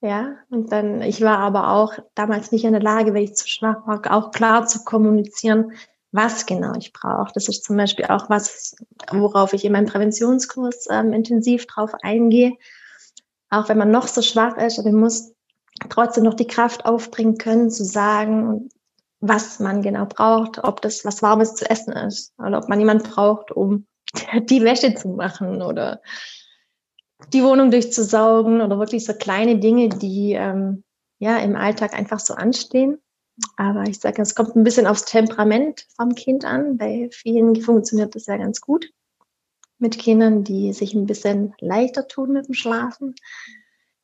[0.00, 3.46] Ja, und dann, ich war aber auch damals nicht in der Lage, weil ich zu
[3.46, 5.72] schwach war, auch klar zu kommunizieren,
[6.10, 7.30] was genau ich brauche.
[7.34, 8.74] Das ist zum Beispiel auch was,
[9.12, 12.54] worauf ich in meinem Präventionskurs ähm, intensiv drauf eingehe.
[13.48, 15.32] Auch wenn man noch so schwach ist, aber man muss
[15.88, 18.68] trotzdem noch die Kraft aufbringen können, zu sagen,
[19.20, 23.04] was man genau braucht, ob das was Warmes zu essen ist oder ob man jemand
[23.04, 23.86] braucht, um
[24.50, 26.02] die Wäsche zu machen oder
[27.32, 30.84] die Wohnung durchzusaugen oder wirklich so kleine Dinge, die ähm,
[31.18, 32.98] ja im Alltag einfach so anstehen.
[33.56, 36.76] Aber ich sage, es kommt ein bisschen aufs Temperament vom Kind an.
[36.76, 38.90] Bei vielen funktioniert das ja ganz gut
[39.78, 43.14] mit Kindern, die sich ein bisschen leichter tun mit dem Schlafen.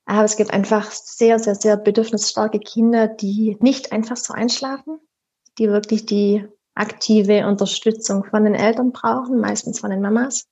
[0.06, 4.98] Aber es gibt einfach sehr, sehr, sehr bedürfnisstarke Kinder, die nicht einfach so einschlafen,
[5.58, 10.46] die wirklich die aktive Unterstützung von den Eltern brauchen, meistens von den Mamas,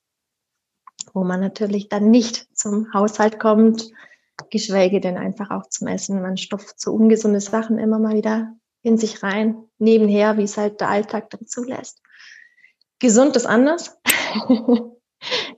[1.13, 3.91] wo man natürlich dann nicht zum Haushalt kommt,
[4.51, 6.23] geschweige denn einfach auch zum Essen.
[6.23, 10.81] Man stopft so ungesunde Sachen immer mal wieder in sich rein, nebenher, wie es halt
[10.81, 12.03] der Alltag dann zulässt.
[12.99, 13.99] Gesund ist anders.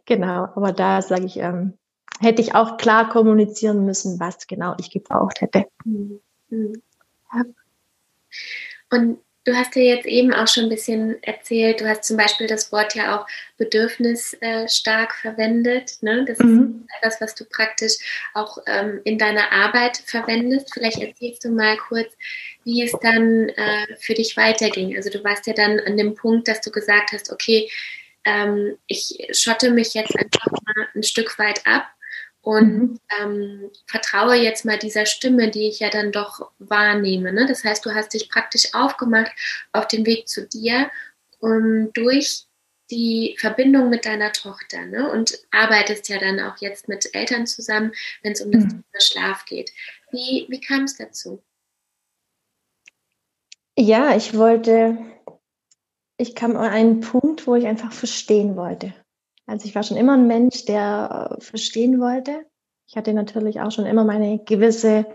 [0.04, 1.78] genau, aber da sage ich, ähm,
[2.20, 5.66] hätte ich auch klar kommunizieren müssen, was genau ich gebraucht hätte.
[5.84, 6.20] Mhm.
[6.50, 7.44] Ja.
[8.90, 12.46] Und Du hast ja jetzt eben auch schon ein bisschen erzählt, du hast zum Beispiel
[12.46, 15.92] das Wort ja auch bedürfnisstark verwendet.
[16.02, 16.26] Ne?
[16.26, 16.84] Das mhm.
[16.86, 17.94] ist etwas, was du praktisch
[18.34, 20.74] auch ähm, in deiner Arbeit verwendest.
[20.74, 22.12] Vielleicht erzählst du mal kurz,
[22.64, 24.94] wie es dann äh, für dich weiterging.
[24.94, 27.70] Also du warst ja dann an dem Punkt, dass du gesagt hast, okay,
[28.26, 31.86] ähm, ich schotte mich jetzt einfach mal ein Stück weit ab
[32.42, 33.00] und mhm.
[33.20, 37.32] ähm, vertraue jetzt mal dieser Stimme, die ich ja dann doch wahrnehme.
[37.32, 37.46] Ne?
[37.46, 39.32] Das heißt, du hast dich praktisch aufgemacht
[39.72, 40.90] auf den Weg zu dir
[41.40, 42.44] und durch
[42.90, 45.10] die Verbindung mit deiner Tochter ne?
[45.10, 48.68] und arbeitest ja dann auch jetzt mit Eltern zusammen, wenn es um das mhm.
[48.68, 49.72] Thema Schlaf geht.
[50.10, 51.42] Wie, wie kam es dazu?
[53.78, 54.98] Ja, ich wollte,
[56.16, 58.94] ich kam an einen Punkt, wo ich einfach verstehen wollte.
[59.48, 62.44] Also ich war schon immer ein Mensch, der äh, verstehen wollte.
[62.86, 65.06] Ich hatte natürlich auch schon immer meine gewisse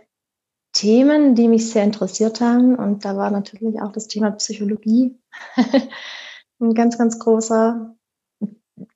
[0.74, 2.76] Themen, die mich sehr interessiert haben.
[2.76, 5.20] Und da war natürlich auch das Thema Psychologie
[6.60, 7.96] ein ganz, ganz großer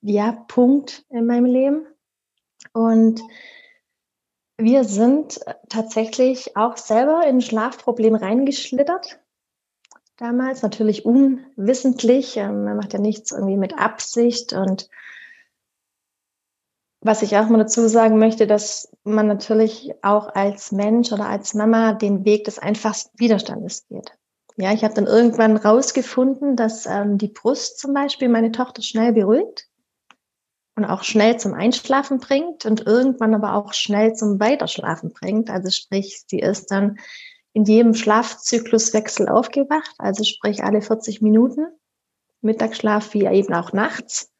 [0.01, 1.85] ja, Punkt in meinem Leben.
[2.73, 3.21] Und
[4.57, 9.19] wir sind tatsächlich auch selber in ein Schlafproblem reingeschlittert.
[10.17, 12.37] Damals natürlich unwissentlich.
[12.37, 14.89] Ähm, man macht ja nichts irgendwie mit Absicht und
[17.07, 21.53] was ich auch mal dazu sagen möchte, dass man natürlich auch als Mensch oder als
[21.53, 24.11] Mama den Weg des einfachsten Widerstandes geht.
[24.57, 29.13] Ja, ich habe dann irgendwann rausgefunden, dass ähm, die Brust zum Beispiel meine Tochter schnell
[29.13, 29.67] beruhigt
[30.75, 35.49] und auch schnell zum Einschlafen bringt und irgendwann aber auch schnell zum Weiterschlafen bringt.
[35.49, 36.97] Also sprich, sie ist dann
[37.53, 41.67] in jedem Schlafzykluswechsel aufgewacht, also sprich alle 40 Minuten,
[42.41, 44.31] Mittagsschlaf wie eben auch nachts.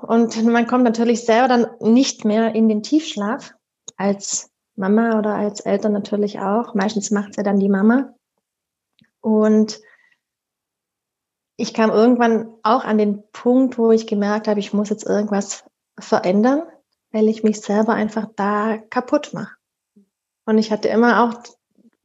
[0.00, 3.54] Und man kommt natürlich selber dann nicht mehr in den Tiefschlaf,
[3.96, 6.74] als Mama oder als Eltern natürlich auch.
[6.74, 8.14] Meistens macht es ja dann die Mama.
[9.20, 9.80] Und
[11.56, 15.64] ich kam irgendwann auch an den Punkt, wo ich gemerkt habe, ich muss jetzt irgendwas
[15.98, 16.62] verändern.
[17.12, 19.54] weil ich mich selber einfach da kaputt mache.
[20.46, 21.42] Und ich hatte immer auch,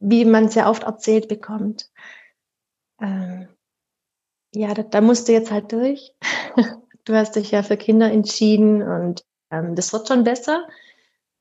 [0.00, 1.90] wie man sehr oft erzählt bekommt,
[3.00, 3.48] ähm,
[4.54, 6.14] ja, da, da musst jetzt halt durch.
[7.08, 10.66] du hast dich ja für Kinder entschieden und ähm, das wird schon besser.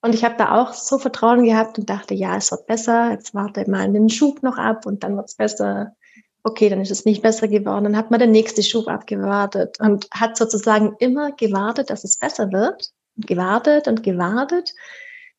[0.01, 3.34] Und ich habe da auch so Vertrauen gehabt und dachte, ja, es wird besser, jetzt
[3.34, 5.95] warte mal den Schub noch ab und dann wird es besser.
[6.43, 7.84] Okay, dann ist es nicht besser geworden.
[7.84, 12.51] Dann hat man den nächsten Schub abgewartet und hat sozusagen immer gewartet, dass es besser
[12.51, 12.91] wird.
[13.17, 14.75] Gewartet und gewartet,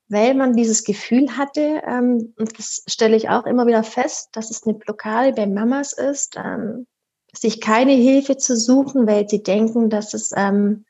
[0.09, 4.51] weil man dieses Gefühl hatte, ähm, und das stelle ich auch immer wieder fest, dass
[4.51, 6.87] es eine Blockade bei Mamas ist, ähm,
[7.33, 10.85] sich keine Hilfe zu suchen, weil sie denken, dass es ähm,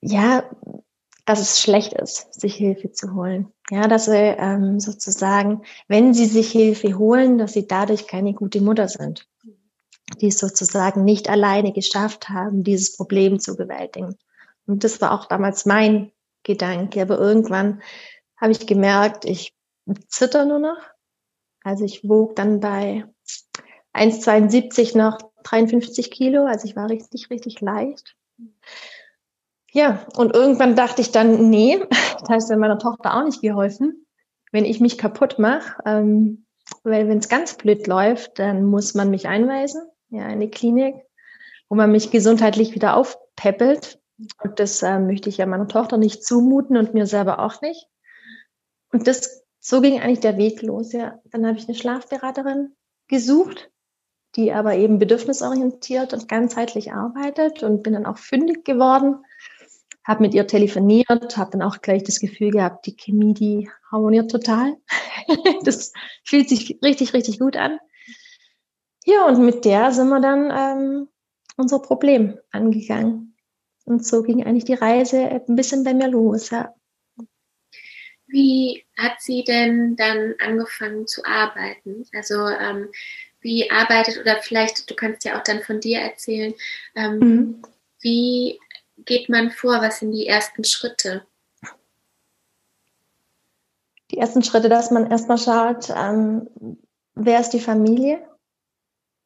[0.00, 0.44] ja,
[1.24, 3.52] dass es schlecht ist, sich Hilfe zu holen.
[3.70, 8.60] Ja, dass sie ähm, sozusagen, wenn sie sich Hilfe holen, dass sie dadurch keine gute
[8.60, 9.26] Mutter sind,
[10.20, 14.16] die es sozusagen nicht alleine geschafft haben, dieses Problem zu bewältigen.
[14.66, 17.00] Und das war auch damals mein Gedanke.
[17.00, 17.82] Aber irgendwann
[18.36, 19.54] habe ich gemerkt, ich
[20.08, 20.78] zitter nur noch.
[21.62, 23.04] Also ich wog dann bei
[23.94, 26.44] 1,72 noch 53 Kilo.
[26.44, 28.16] Also ich war richtig, richtig leicht.
[29.72, 31.80] Ja, und irgendwann dachte ich dann, nee,
[32.28, 34.06] das ja meiner Tochter auch nicht geholfen,
[34.52, 35.82] wenn ich mich kaputt mache.
[35.84, 36.46] Ähm,
[36.82, 40.94] weil wenn es ganz blöd läuft, dann muss man mich einweisen, ja, in eine Klinik,
[41.68, 44.00] wo man mich gesundheitlich wieder aufpäppelt.
[44.42, 47.88] Und das äh, möchte ich ja meiner Tochter nicht zumuten und mir selber auch nicht.
[48.92, 50.92] Und das, so ging eigentlich der Weg los.
[50.92, 52.74] Ja, dann habe ich eine Schlafberaterin
[53.08, 53.70] gesucht,
[54.36, 59.24] die aber eben bedürfnisorientiert und ganzheitlich arbeitet und bin dann auch fündig geworden.
[60.04, 64.30] Habe mit ihr telefoniert, habe dann auch gleich das Gefühl gehabt, die Chemie, die harmoniert
[64.30, 64.76] total.
[65.64, 65.92] das
[66.24, 67.78] fühlt sich richtig, richtig gut an.
[69.06, 71.08] Ja, und mit der sind wir dann ähm,
[71.56, 73.36] unser Problem angegangen.
[73.84, 76.50] Und so ging eigentlich die Reise ein bisschen bei mir los.
[76.50, 76.74] Ja.
[78.26, 82.06] Wie hat sie denn dann angefangen zu arbeiten?
[82.14, 82.88] Also ähm,
[83.44, 86.54] wie arbeitet oder vielleicht, du kannst ja auch dann von dir erzählen,
[86.96, 87.62] ähm, mhm.
[88.00, 88.58] wie
[89.04, 89.80] geht man vor?
[89.80, 91.24] Was sind die ersten Schritte?
[94.10, 96.48] Die ersten Schritte, dass man erstmal schaut, ähm,
[97.14, 98.26] wer ist die Familie?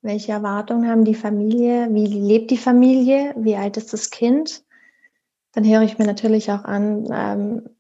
[0.03, 1.89] Welche Erwartungen haben die Familie?
[1.91, 3.35] Wie lebt die Familie?
[3.37, 4.65] Wie alt ist das Kind?
[5.53, 7.71] Dann höre ich mir natürlich auch an, ähm,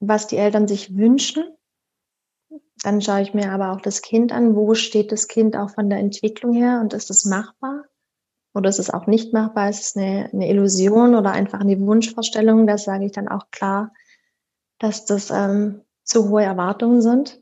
[0.00, 1.44] was die Eltern sich wünschen.
[2.82, 4.56] Dann schaue ich mir aber auch das Kind an.
[4.56, 7.84] Wo steht das Kind auch von der Entwicklung her und ist es machbar?
[8.54, 9.70] Oder ist es auch nicht machbar?
[9.70, 12.66] Ist es eine, eine Illusion oder einfach eine Wunschvorstellung?
[12.66, 13.92] Das sage ich dann auch klar,
[14.78, 17.40] dass das ähm, zu hohe Erwartungen sind.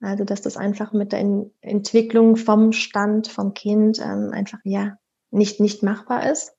[0.00, 1.20] Also, dass das einfach mit der
[1.60, 4.98] Entwicklung vom Stand, vom Kind ähm, einfach, ja,
[5.30, 6.54] nicht, nicht machbar ist.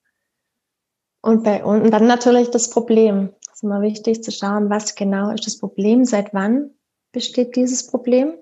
[1.22, 3.34] Und, bei, und dann natürlich das Problem.
[3.42, 6.72] Es ist immer wichtig zu schauen, was genau ist das Problem, seit wann
[7.18, 8.36] besteht dieses Problem.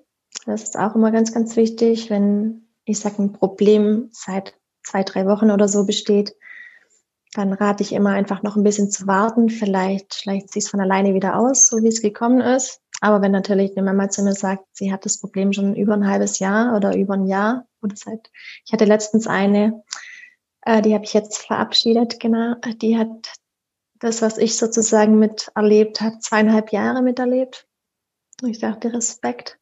[0.46, 5.26] Das ist auch immer ganz, ganz wichtig, wenn ich sage, ein Problem seit zwei, drei
[5.26, 6.36] Wochen oder so besteht,
[7.34, 9.50] dann rate ich immer einfach noch ein bisschen zu warten.
[9.50, 12.82] Vielleicht schleicht sie es von alleine wieder aus, so wie es gekommen ist.
[13.00, 16.10] Aber wenn natürlich eine Mama zu mir sagt, sie hat das Problem schon über ein
[16.10, 18.30] halbes Jahr oder über ein Jahr oder seit,
[18.66, 19.84] ich hatte letztens eine,
[20.66, 23.32] äh, die habe ich jetzt verabschiedet, genau, die hat
[24.00, 27.70] das, was ich sozusagen miterlebt habe, zweieinhalb Jahre miterlebt.
[28.44, 29.60] Ich sagte Respekt.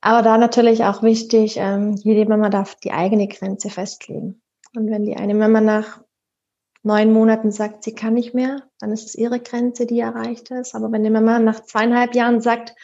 [0.00, 4.42] Aber da natürlich auch wichtig, ähm, jede Mama darf die eigene Grenze festlegen.
[4.76, 6.02] Und wenn die eine Mama nach
[6.82, 10.74] neun Monaten sagt, sie kann nicht mehr, dann ist es ihre Grenze, die erreicht ist.
[10.74, 12.74] Aber wenn die Mama nach zweieinhalb Jahren sagt,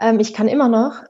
[0.00, 1.04] ähm, ich kann immer noch,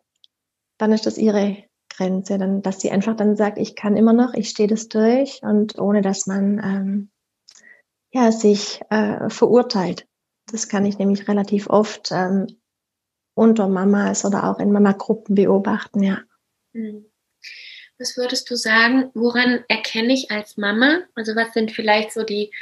[0.77, 1.57] dann ist das ihre
[1.89, 2.39] Grenze.
[2.39, 5.79] Dann, dass sie einfach dann sagt, ich kann immer noch, ich stehe das durch und
[5.79, 7.11] ohne dass man ähm,
[8.11, 10.07] ja, sich äh, verurteilt.
[10.51, 12.58] Das kann ich nämlich relativ oft ähm,
[13.39, 16.21] unter Mamas oder auch in Mama-Gruppen beobachten, ja.
[16.75, 17.07] Hm.
[17.99, 21.01] Was würdest du sagen, woran erkenne ich als Mama?
[21.15, 22.53] Also was sind vielleicht so die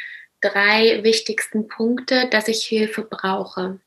[0.41, 3.79] drei wichtigsten Punkte, dass ich Hilfe brauche?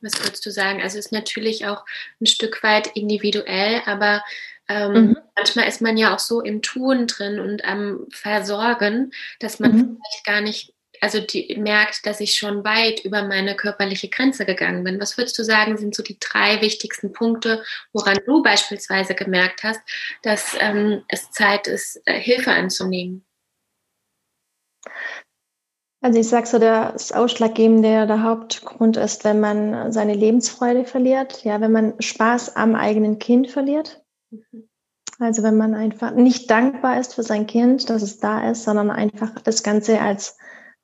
[0.00, 0.80] Was würdest du sagen?
[0.80, 1.84] Also es ist natürlich auch
[2.20, 4.22] ein Stück weit individuell, aber
[4.68, 5.16] ähm, mhm.
[5.34, 9.98] manchmal ist man ja auch so im Tun drin und am Versorgen, dass man mhm.
[9.98, 14.84] vielleicht gar nicht also die merkt, dass ich schon weit über meine körperliche Grenze gegangen
[14.84, 15.00] bin.
[15.00, 19.80] Was würdest du sagen, sind so die drei wichtigsten Punkte, woran du beispielsweise gemerkt hast,
[20.22, 23.24] dass ähm, es Zeit ist, äh, Hilfe anzunehmen?
[26.00, 31.60] Also ich sage so, das Ausschlaggebende, der Hauptgrund ist, wenn man seine Lebensfreude verliert, ja,
[31.60, 34.04] wenn man Spaß am eigenen Kind verliert.
[34.30, 34.68] Mhm.
[35.18, 38.90] Also wenn man einfach nicht dankbar ist für sein Kind, dass es da ist, sondern
[38.90, 40.38] einfach das Ganze als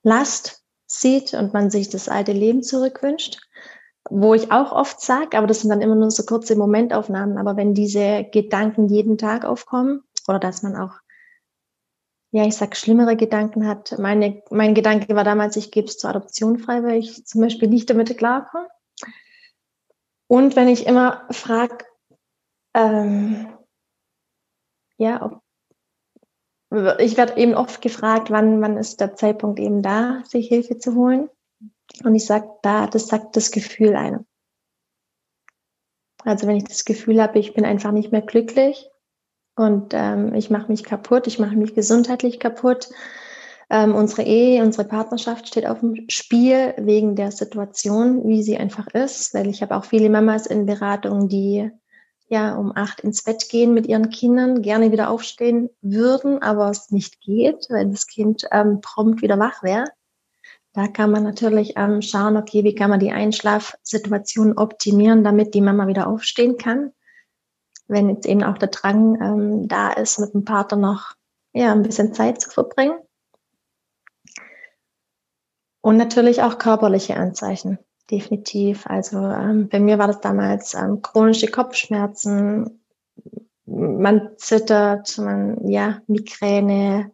[0.05, 3.41] Last sieht und man sich das alte Leben zurückwünscht.
[4.11, 7.57] Wo ich auch oft sage, aber das sind dann immer nur so kurze Momentaufnahmen, aber
[7.57, 10.93] wenn diese Gedanken jeden Tag aufkommen oder dass man auch,
[12.31, 13.99] ja, ich sag, schlimmere Gedanken hat.
[13.99, 17.69] Meine, mein Gedanke war damals, ich gebe es zur Adoption frei, weil ich zum Beispiel
[17.69, 18.69] nicht damit klarkomme.
[20.27, 21.87] Und wenn ich immer frage,
[22.75, 23.57] ähm,
[24.99, 25.44] ja, ob,
[26.99, 30.95] ich werde eben oft gefragt, wann, wann ist der Zeitpunkt eben da, sich Hilfe zu
[30.95, 31.29] holen.
[32.03, 34.27] Und ich sage, da, das sagt das Gefühl einem.
[36.25, 38.89] Also wenn ich das Gefühl habe, ich bin einfach nicht mehr glücklich
[39.57, 42.89] und ähm, ich mache mich kaputt, ich mache mich gesundheitlich kaputt.
[43.71, 48.89] Ähm, unsere Ehe, unsere Partnerschaft steht auf dem Spiel wegen der Situation, wie sie einfach
[48.89, 49.35] ist.
[49.35, 51.71] Weil ich habe auch viele Mamas in Beratung, die
[52.29, 56.91] ja um acht ins Bett gehen mit ihren Kindern, gerne wieder aufstehen würden, aber es
[56.91, 59.87] nicht geht, weil das Kind ähm, prompt wieder wach wäre.
[60.73, 65.61] Da kann man natürlich ähm, schauen, okay, wie kann man die Einschlafsituation optimieren, damit die
[65.61, 66.93] Mama wieder aufstehen kann.
[67.87, 71.15] Wenn jetzt eben auch der Drang ähm, da ist, mit dem Partner noch
[71.53, 72.99] ja, ein bisschen Zeit zu verbringen.
[75.81, 77.79] Und natürlich auch körperliche Anzeichen,
[78.11, 78.87] definitiv.
[78.87, 82.81] Also ähm, bei mir war das damals ähm, chronische Kopfschmerzen,
[83.67, 87.13] man zittert, man, ja, Migräne,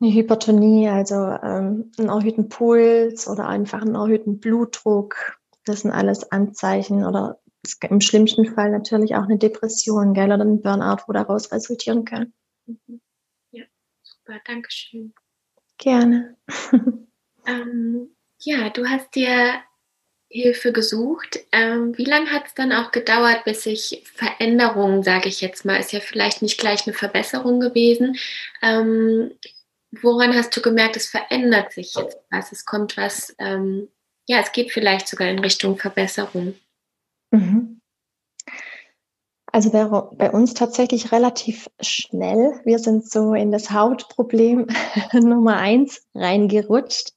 [0.00, 5.38] eine Hypertonie, also ähm, einen erhöhten Puls oder einfach einen erhöhten Blutdruck.
[5.64, 7.40] Das sind alles Anzeichen oder
[7.88, 12.32] im schlimmsten Fall natürlich auch eine Depression, gell, oder ein Burnout, wo daraus resultieren kann.
[13.50, 13.64] Ja,
[14.02, 15.14] super, danke schön.
[15.78, 16.36] Gerne.
[17.46, 19.62] ähm, ja, du hast dir
[20.34, 21.38] Hilfe gesucht.
[21.52, 25.78] Ähm, wie lange hat es dann auch gedauert, bis sich Veränderungen, sage ich jetzt mal,
[25.78, 28.16] ist ja vielleicht nicht gleich eine Verbesserung gewesen,
[28.60, 29.30] ähm,
[30.02, 32.50] woran hast du gemerkt, es verändert sich jetzt was?
[32.50, 33.86] Es kommt was, ähm,
[34.26, 36.56] ja, es geht vielleicht sogar in Richtung Verbesserung.
[37.30, 37.80] Mhm.
[39.52, 39.84] Also bei,
[40.16, 42.60] bei, uns tatsächlich relativ schnell.
[42.64, 44.66] Wir sind so in das Hautproblem
[45.12, 47.12] Nummer eins reingerutscht.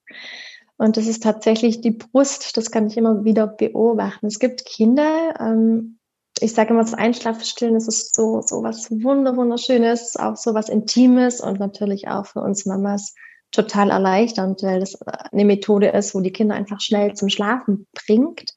[0.78, 2.56] Und das ist tatsächlich die Brust.
[2.56, 4.28] Das kann ich immer wieder beobachten.
[4.28, 5.98] Es gibt Kinder, ähm,
[6.40, 10.70] ich sage immer, das Einschlafstillen das ist so, so was Wunder, Wunderschönes, auch so was
[10.70, 13.16] Intimes und natürlich auch für uns Mamas
[13.52, 18.54] total erleichternd, weil das eine Methode ist, wo die Kinder einfach schnell zum Schlafen bringt.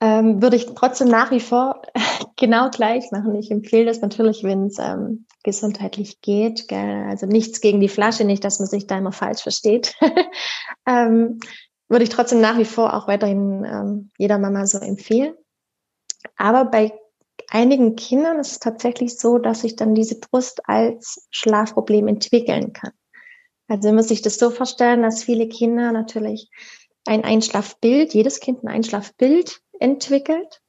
[0.00, 1.82] Ähm, würde ich trotzdem nach wie vor
[2.36, 3.34] genau gleich machen.
[3.36, 6.68] Ich empfehle das natürlich, wenn es ähm, gesundheitlich geht.
[6.68, 7.06] Gell?
[7.08, 9.94] Also nichts gegen die Flasche, nicht, dass man sich da immer falsch versteht.
[10.86, 11.38] ähm,
[11.88, 15.34] würde ich trotzdem nach wie vor auch weiterhin ähm, jeder Mama so empfehlen.
[16.36, 16.92] Aber bei
[17.48, 22.92] einigen Kindern ist es tatsächlich so, dass sich dann diese Brust als Schlafproblem entwickeln kann.
[23.68, 26.50] Also muss sich das so vorstellen, dass viele Kinder natürlich
[27.06, 30.60] ein Einschlafbild, jedes Kind ein Einschlafbild entwickelt.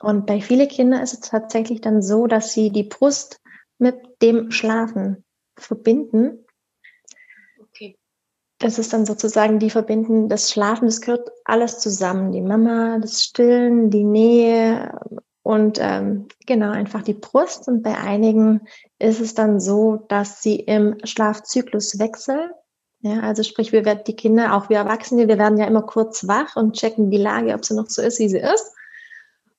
[0.00, 3.40] Und bei vielen Kindern ist es tatsächlich dann so, dass sie die Brust
[3.78, 5.24] mit dem Schlafen
[5.56, 6.44] verbinden.
[7.58, 7.96] Okay.
[8.58, 12.32] Das ist dann sozusagen, die verbinden das Schlafen, das gehört alles zusammen.
[12.32, 14.98] Die Mama, das Stillen, die Nähe
[15.42, 17.68] und ähm, genau einfach die Brust.
[17.68, 18.62] Und bei einigen
[18.98, 22.50] ist es dann so, dass sie im Schlafzyklus wechseln.
[23.04, 26.26] Ja, also sprich, wir werden die Kinder, auch wir Erwachsene, wir werden ja immer kurz
[26.26, 28.72] wach und checken die Lage, ob sie noch so ist, wie sie ist.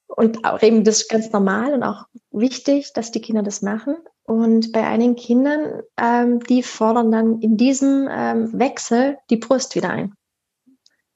[0.08, 3.98] Und auch eben das ist ganz normal und auch wichtig, dass die Kinder das machen.
[4.24, 9.92] Und bei einigen Kindern, ähm, die fordern dann in diesem ähm, Wechsel die Brust wieder
[9.92, 10.16] ein.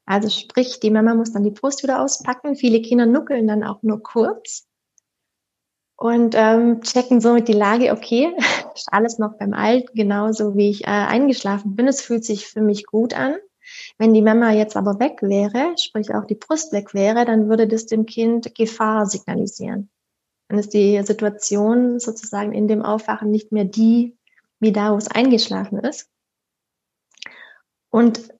[0.06, 2.56] Also sprich, die Mama muss dann die Brust wieder auspacken.
[2.56, 4.68] Viele Kinder nuckeln dann auch nur kurz
[5.96, 7.92] und ähm, checken somit die Lage.
[7.92, 8.36] Okay,
[8.76, 11.88] ist alles noch beim Alten, genauso wie ich äh, eingeschlafen bin.
[11.88, 13.36] Es fühlt sich für mich gut an.
[13.98, 17.68] Wenn die Mama jetzt aber weg wäre, sprich auch die Brust weg wäre, dann würde
[17.68, 19.90] das dem Kind Gefahr signalisieren.
[20.48, 24.18] Dann ist die Situation sozusagen in dem Aufwachen nicht mehr die,
[24.60, 26.10] wie da, wo es eingeschlafen ist.
[27.90, 28.34] Und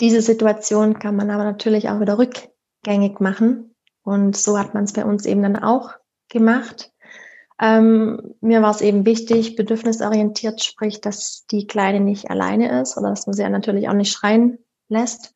[0.00, 3.74] diese Situation kann man aber natürlich auch wieder rückgängig machen.
[4.02, 5.94] Und so hat man es bei uns eben dann auch
[6.28, 6.92] gemacht.
[7.60, 13.10] Ähm, mir war es eben wichtig, bedürfnisorientiert, sprich, dass die Kleine nicht alleine ist oder
[13.10, 15.34] dass man sie natürlich auch nicht schreien lässt.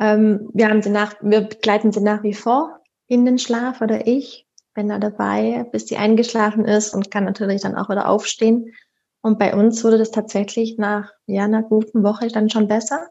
[0.00, 4.06] Ähm, wir haben sie nach, wir begleiten sie nach wie vor in den Schlaf oder
[4.06, 8.74] ich bin da dabei, bis sie eingeschlafen ist und kann natürlich dann auch wieder aufstehen.
[9.20, 13.08] Und bei uns wurde das tatsächlich nach ja, einer guten Woche dann schon besser.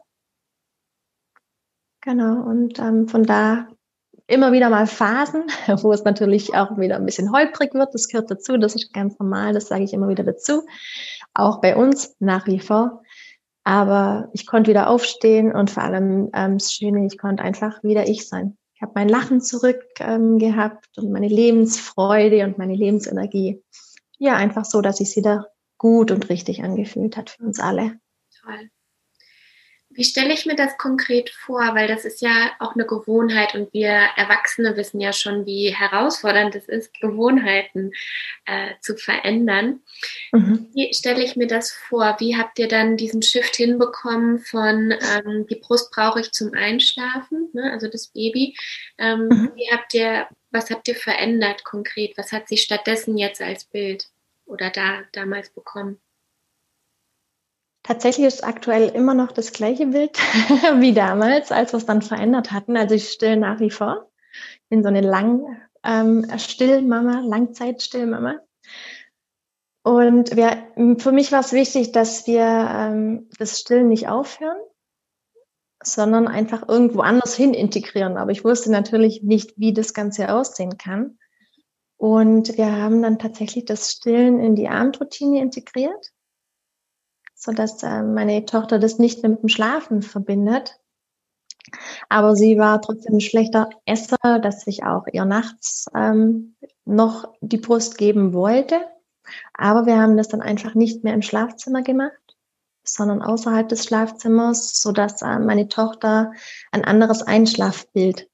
[2.02, 3.66] Genau, und ähm, von da
[4.26, 5.44] immer wieder mal Phasen,
[5.82, 7.94] wo es natürlich auch wieder ein bisschen holprig wird.
[7.94, 10.62] Das gehört dazu, das ist ganz normal, das sage ich immer wieder dazu.
[11.34, 13.02] Auch bei uns nach wie vor.
[13.64, 18.06] Aber ich konnte wieder aufstehen und vor allem ähm, das Schöne, ich konnte einfach wieder
[18.06, 18.58] ich sein.
[18.74, 23.62] Ich habe mein Lachen zurück ähm, gehabt und meine Lebensfreude und meine Lebensenergie.
[24.18, 25.48] Ja, einfach so, dass es wieder
[25.78, 27.98] gut und richtig angefühlt hat für uns alle.
[28.42, 28.70] Toll.
[29.94, 31.60] Wie stelle ich mir das konkret vor?
[31.74, 36.54] Weil das ist ja auch eine Gewohnheit und wir Erwachsene wissen ja schon, wie herausfordernd
[36.56, 37.92] es ist, Gewohnheiten
[38.46, 39.80] äh, zu verändern.
[40.32, 40.68] Mhm.
[40.74, 42.16] Wie stelle ich mir das vor?
[42.18, 47.48] Wie habt ihr dann diesen Shift hinbekommen von ähm, die Brust brauche ich zum Einschlafen,
[47.52, 47.70] ne?
[47.72, 48.56] also das Baby?
[48.98, 49.52] Ähm, mhm.
[49.54, 52.16] Wie habt ihr, was habt ihr verändert konkret?
[52.16, 54.08] Was hat sich stattdessen jetzt als Bild
[54.46, 56.00] oder da damals bekommen?
[57.84, 60.18] Tatsächlich ist aktuell immer noch das gleiche Bild
[60.80, 62.78] wie damals, als wir es dann verändert hatten.
[62.78, 64.10] Also ich still nach wie vor.
[64.32, 65.44] Ich bin so eine lang
[65.84, 68.40] ähm, Stillmama, Langzeitstillmama.
[69.82, 74.56] Und wir, für mich war es wichtig, dass wir ähm, das Stillen nicht aufhören,
[75.82, 78.16] sondern einfach irgendwo anders hin integrieren.
[78.16, 81.18] Aber ich wusste natürlich nicht, wie das Ganze aussehen kann.
[81.98, 86.13] Und wir haben dann tatsächlich das Stillen in die Abendroutine integriert
[87.44, 90.80] so dass äh, meine Tochter das nicht mehr mit dem Schlafen verbindet.
[92.08, 97.58] Aber sie war trotzdem ein schlechter Esser, dass ich auch ihr nachts ähm, noch die
[97.58, 98.80] Brust geben wollte.
[99.54, 102.12] Aber wir haben das dann einfach nicht mehr im Schlafzimmer gemacht,
[102.82, 106.32] sondern außerhalb des Schlafzimmers, so dass äh, meine Tochter
[106.72, 108.28] ein anderes Einschlafbild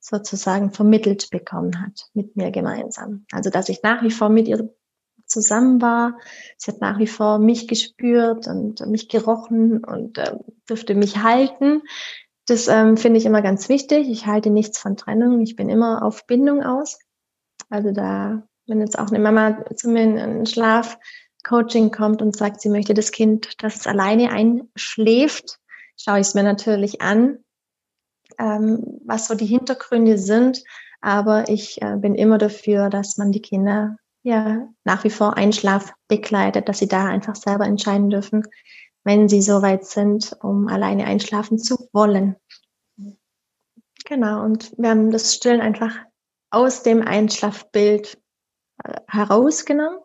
[0.00, 3.26] sozusagen vermittelt bekommen hat mit mir gemeinsam.
[3.32, 4.70] Also dass ich nach wie vor mit ihr
[5.30, 6.18] zusammen war.
[6.56, 10.36] Sie hat nach wie vor mich gespürt und mich gerochen und äh,
[10.68, 11.82] dürfte mich halten.
[12.46, 14.08] Das ähm, finde ich immer ganz wichtig.
[14.08, 15.40] Ich halte nichts von Trennung.
[15.40, 16.98] Ich bin immer auf Bindung aus.
[17.68, 22.60] Also da, wenn jetzt auch eine Mama zu mir in ein Schlafcoaching kommt und sagt,
[22.60, 25.60] sie möchte das Kind, das es alleine einschläft,
[25.96, 27.38] schaue ich es mir natürlich an,
[28.38, 30.64] ähm, was so die Hintergründe sind.
[31.00, 35.92] Aber ich äh, bin immer dafür, dass man die Kinder ja nach wie vor Einschlaf
[36.08, 38.46] begleitet, dass sie da einfach selber entscheiden dürfen,
[39.04, 42.36] wenn sie so weit sind, um alleine einschlafen zu wollen.
[44.04, 45.96] Genau, und wir haben das Stillen einfach
[46.50, 48.18] aus dem Einschlafbild
[48.82, 50.00] äh, herausgenommen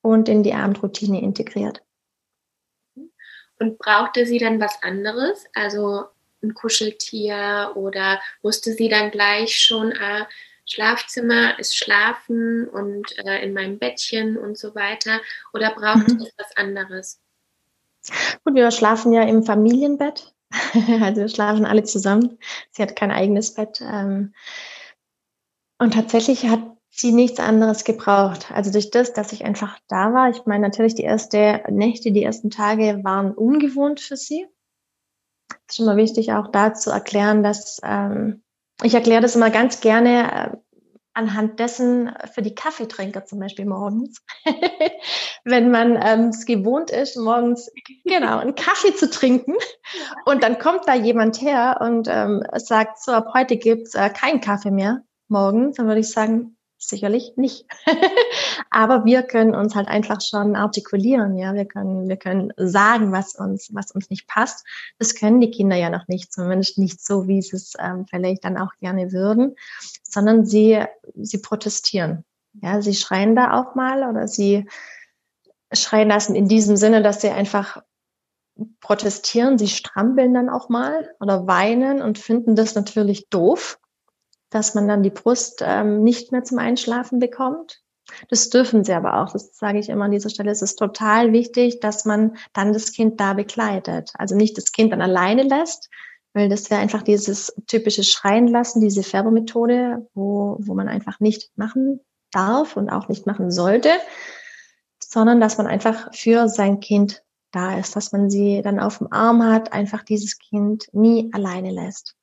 [0.00, 1.82] und in die Abendroutine integriert.
[3.58, 5.44] Und brauchte sie dann was anderes?
[5.54, 6.06] Also
[6.42, 10.24] ein Kuscheltier oder wusste sie dann gleich schon, äh,
[10.66, 15.20] Schlafzimmer ist Schlafen und äh, in meinem Bettchen und so weiter?
[15.52, 16.20] Oder braucht mhm.
[16.20, 17.20] es was anderes?
[18.44, 20.34] Gut, wir schlafen ja im Familienbett.
[21.00, 22.38] also wir schlafen alle zusammen.
[22.70, 23.80] Sie hat kein eigenes Bett.
[23.80, 24.34] Ähm,
[25.78, 28.52] und tatsächlich hat sie nichts anderes gebraucht.
[28.52, 30.30] Also durch das, dass ich einfach da war.
[30.30, 34.46] Ich meine, natürlich die ersten Nächte, die ersten Tage waren ungewohnt für sie.
[35.48, 38.42] Es ist schon mal wichtig, auch da zu erklären, dass ähm,
[38.82, 40.56] ich erkläre das immer ganz gerne äh,
[41.14, 44.24] anhand dessen für die Kaffeetrinker zum Beispiel morgens.
[45.44, 47.70] Wenn man ähm, es gewohnt ist, morgens
[48.04, 49.54] genau einen Kaffee zu trinken
[50.24, 54.40] und dann kommt da jemand her und ähm, sagt, so ab heute gibt's äh, keinen
[54.40, 56.56] Kaffee mehr morgens, dann würde ich sagen,
[56.88, 57.66] sicherlich nicht.
[58.70, 61.54] Aber wir können uns halt einfach schon artikulieren, ja.
[61.54, 64.66] Wir können, wir können sagen, was uns, was uns nicht passt.
[64.98, 68.44] Das können die Kinder ja noch nicht, zumindest nicht so, wie sie es ähm, vielleicht
[68.44, 69.56] dann auch gerne würden,
[70.02, 70.82] sondern sie,
[71.14, 72.24] sie protestieren.
[72.60, 74.68] Ja, sie schreien da auch mal oder sie
[75.72, 77.82] schreien lassen in diesem Sinne, dass sie einfach
[78.80, 83.78] protestieren, sie strampeln dann auch mal oder weinen und finden das natürlich doof
[84.52, 87.80] dass man dann die Brust ähm, nicht mehr zum Einschlafen bekommt.
[88.28, 89.32] Das dürfen sie aber auch.
[89.32, 90.50] Das sage ich immer an dieser Stelle.
[90.50, 94.12] Es ist total wichtig, dass man dann das Kind da begleitet.
[94.14, 95.88] Also nicht das Kind dann alleine lässt,
[96.34, 101.50] weil das wäre einfach dieses typische Schreien lassen, diese Färbermethode, wo, wo man einfach nicht
[101.56, 102.00] machen
[102.30, 103.90] darf und auch nicht machen sollte,
[104.98, 107.22] sondern dass man einfach für sein Kind
[107.52, 111.70] da ist, dass man sie dann auf dem Arm hat, einfach dieses Kind nie alleine
[111.70, 112.16] lässt.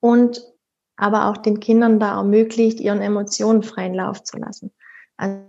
[0.00, 0.42] Und
[1.00, 4.70] aber auch den Kindern da ermöglicht, ihren Emotionen freien Lauf zu lassen.
[5.16, 5.40] Also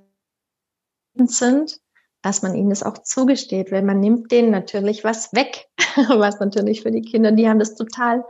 [1.25, 1.81] sind,
[2.21, 5.67] dass man ihnen das auch zugesteht, weil man nimmt denen natürlich was weg,
[6.07, 8.23] was natürlich für die Kinder, die haben das total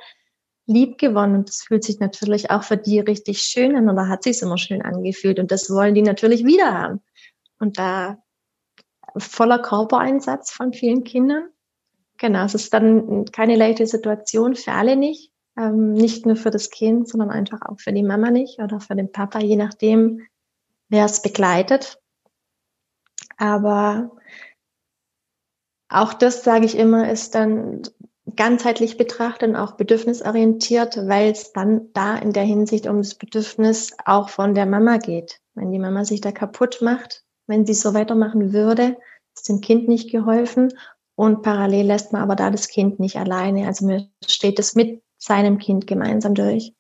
[0.66, 4.24] lieb gewonnen und das fühlt sich natürlich auch für die richtig schön an oder hat
[4.24, 7.02] sich immer schön angefühlt und das wollen die natürlich wieder haben.
[7.60, 8.18] Und da
[9.18, 11.50] voller Körpereinsatz von vielen Kindern.
[12.18, 16.70] Genau, es ist dann keine leichte Situation für alle nicht, ähm, nicht nur für das
[16.70, 20.28] Kind, sondern einfach auch für die Mama nicht oder für den Papa, je nachdem,
[20.90, 22.00] wer es begleitet.
[23.38, 24.12] Aber
[25.90, 27.82] auch das, sage ich immer, ist dann
[28.36, 33.94] ganzheitlich betrachtet und auch bedürfnisorientiert, weil es dann da in der Hinsicht um das Bedürfnis
[34.06, 35.42] auch von der Mama geht.
[35.54, 38.98] Wenn die Mama sich da kaputt macht, wenn sie so weitermachen würde,
[39.36, 40.74] ist dem Kind nicht geholfen
[41.16, 43.68] und parallel lässt man aber da das Kind nicht alleine.
[43.68, 46.74] Also man steht es mit seinem Kind gemeinsam durch.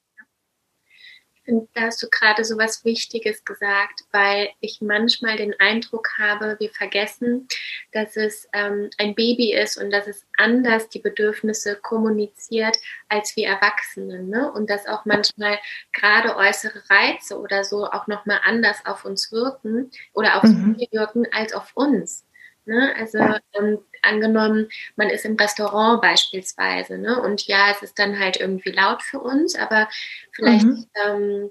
[1.33, 6.09] Ich finde, da hast du gerade so was Wichtiges gesagt, weil ich manchmal den Eindruck
[6.19, 7.47] habe, wir vergessen,
[7.91, 12.77] dass es ähm, ein Baby ist und dass es anders die Bedürfnisse kommuniziert
[13.09, 14.29] als wir Erwachsenen.
[14.29, 14.51] Ne?
[14.51, 15.59] Und dass auch manchmal
[15.93, 20.77] gerade äußere Reize oder so auch nochmal anders auf uns wirken oder aufs mhm.
[20.91, 22.25] wirken als auf uns.
[22.65, 22.93] Ne?
[22.97, 23.17] Also
[23.53, 27.21] ähm, angenommen, man ist im Restaurant beispielsweise, ne?
[27.21, 29.89] Und ja, es ist dann halt irgendwie laut für uns, aber
[30.31, 30.85] vielleicht mhm.
[31.05, 31.49] ähm,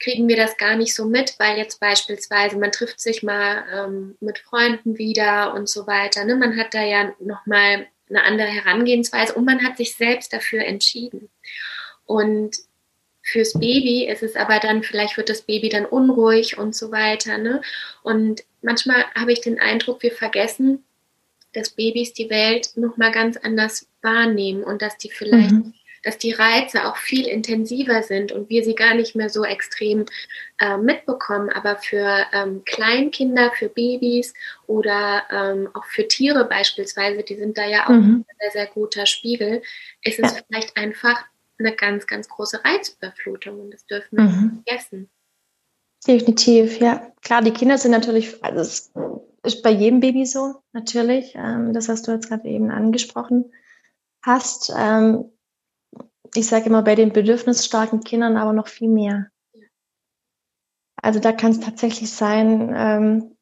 [0.00, 4.16] kriegen wir das gar nicht so mit, weil jetzt beispielsweise man trifft sich mal ähm,
[4.20, 6.24] mit Freunden wieder und so weiter.
[6.24, 6.36] Ne?
[6.36, 11.30] Man hat da ja nochmal eine andere Herangehensweise und man hat sich selbst dafür entschieden.
[12.06, 12.56] Und
[13.22, 17.38] fürs Baby ist es aber dann, vielleicht wird das Baby dann unruhig und so weiter.
[17.38, 17.60] Ne?
[18.02, 20.84] Und manchmal habe ich den Eindruck, wir vergessen,
[21.52, 25.74] dass Babys die Welt nochmal ganz anders wahrnehmen und dass die vielleicht, mhm.
[26.04, 30.06] dass die Reize auch viel intensiver sind und wir sie gar nicht mehr so extrem
[30.60, 31.50] äh, mitbekommen.
[31.50, 34.32] Aber für ähm, Kleinkinder, für Babys
[34.66, 38.24] oder ähm, auch für Tiere beispielsweise, die sind da ja auch mhm.
[38.28, 39.62] ein sehr, sehr guter Spiegel,
[40.02, 40.42] ist es ja.
[40.46, 41.24] vielleicht einfach
[41.58, 44.30] eine ganz, ganz große Reizüberflutung und das dürfen wir mhm.
[44.30, 45.10] nicht vergessen.
[46.06, 47.12] Definitiv, ja.
[47.22, 48.90] Klar, die Kinder sind natürlich, also es
[49.42, 51.34] ist bei jedem Baby so, natürlich.
[51.34, 53.52] Ähm, das hast du jetzt gerade eben angesprochen
[54.22, 54.72] hast.
[54.76, 55.30] Ähm,
[56.34, 59.30] ich sage immer bei den bedürfnisstarken Kindern aber noch viel mehr.
[61.02, 63.36] Also da kann es tatsächlich sein, ähm,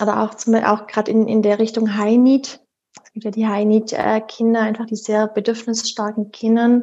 [0.00, 0.34] oder auch,
[0.64, 2.60] auch gerade in, in der Richtung High Need.
[3.02, 6.82] Es gibt ja die High Need äh, Kinder, einfach die sehr bedürfnisstarken Kinder,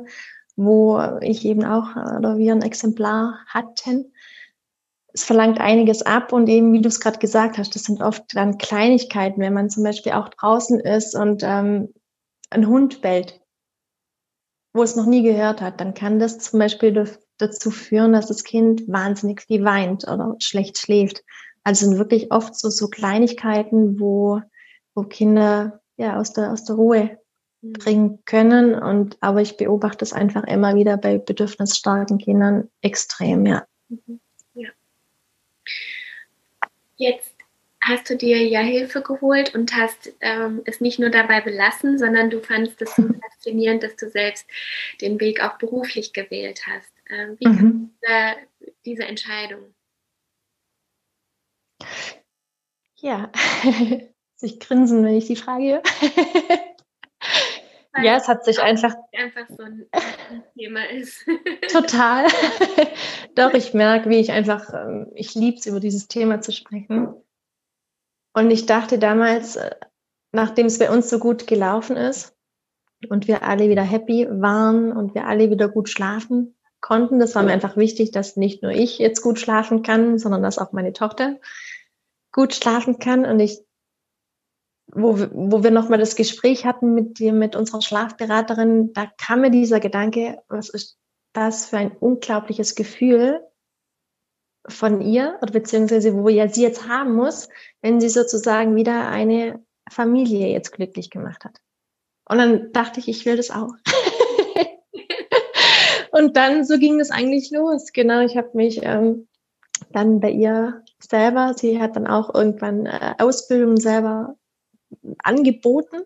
[0.55, 4.11] wo ich eben auch äh, oder wir ein Exemplar hatten
[5.13, 8.23] es verlangt einiges ab und eben, wie du es gerade gesagt hast, das sind oft
[8.35, 11.93] dann Kleinigkeiten, wenn man zum Beispiel auch draußen ist und ähm,
[12.49, 13.41] ein Hund bellt,
[14.73, 18.43] wo es noch nie gehört hat, dann kann das zum Beispiel dazu führen, dass das
[18.43, 21.23] Kind wahnsinnig viel weint oder schlecht schläft.
[21.63, 24.41] Also sind wirklich oft so, so Kleinigkeiten, wo,
[24.95, 27.17] wo Kinder ja aus der, aus der Ruhe
[27.61, 27.73] mhm.
[27.73, 28.75] bringen können.
[28.75, 33.65] Und aber ich beobachte es einfach immer wieder bei bedürfnisstarken Kindern extrem, ja.
[33.89, 34.19] Mhm.
[36.97, 37.33] Jetzt
[37.81, 42.29] hast du dir ja Hilfe geholt und hast ähm, es nicht nur dabei belassen, sondern
[42.29, 44.45] du fandest es so faszinierend, dass du selbst
[44.99, 46.91] den Weg auch beruflich gewählt hast.
[47.09, 47.91] Ähm, wie mhm.
[48.01, 48.35] kam
[48.85, 49.73] diese Entscheidung?
[52.95, 53.31] Ja,
[54.35, 56.66] sich grinsen, wenn ich die Frage höre.
[58.03, 58.95] Ja, es hat sich einfach.
[59.11, 59.87] Einfach so ein
[60.57, 61.25] Thema ist.
[61.71, 62.27] Total.
[63.35, 67.13] Doch, ich merke, wie ich einfach, ähm, ich liebe es, über dieses Thema zu sprechen.
[68.33, 69.75] Und ich dachte damals, äh,
[70.31, 72.35] nachdem es bei uns so gut gelaufen ist
[73.09, 77.43] und wir alle wieder happy waren und wir alle wieder gut schlafen konnten, das war
[77.43, 80.93] mir einfach wichtig, dass nicht nur ich jetzt gut schlafen kann, sondern dass auch meine
[80.93, 81.37] Tochter
[82.31, 83.25] gut schlafen kann.
[83.25, 83.66] Und ich
[84.93, 89.51] wo, wo wir nochmal das Gespräch hatten mit dir, mit unserer Schlafberaterin, da kam mir
[89.51, 90.97] dieser Gedanke, was ist
[91.33, 93.41] das für ein unglaubliches Gefühl
[94.67, 97.47] von ihr, oder beziehungsweise wo ja sie jetzt haben muss,
[97.81, 101.57] wenn sie sozusagen wieder eine Familie jetzt glücklich gemacht hat.
[102.29, 103.73] Und dann dachte ich, ich will das auch.
[106.11, 107.93] und dann so ging das eigentlich los.
[107.93, 109.27] Genau, ich habe mich ähm,
[109.91, 114.35] dann bei ihr selber, sie hat dann auch irgendwann äh, Ausbildung selber
[115.23, 116.01] angeboten,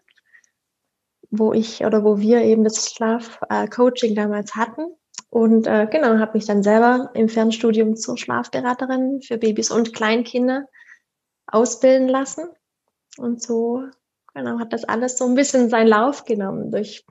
[1.30, 4.86] wo ich oder wo wir eben das Schlafcoaching damals hatten.
[5.30, 10.68] Und äh, genau, habe mich dann selber im Fernstudium zur Schlafberaterin für Babys und Kleinkinder
[11.48, 12.50] ausbilden lassen.
[13.18, 13.84] Und so,
[14.34, 16.72] genau, hat das alles so ein bisschen seinen Lauf genommen.
[16.72, 17.06] Durch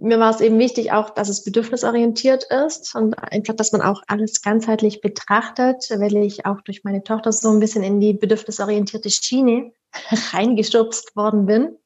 [0.00, 4.02] mir war es eben wichtig auch, dass es bedürfnisorientiert ist und einfach, dass man auch
[4.06, 9.10] alles ganzheitlich betrachtet, weil ich auch durch meine Tochter so ein bisschen in die bedürfnisorientierte
[9.10, 9.72] Schiene
[10.32, 11.76] reingestupst worden bin.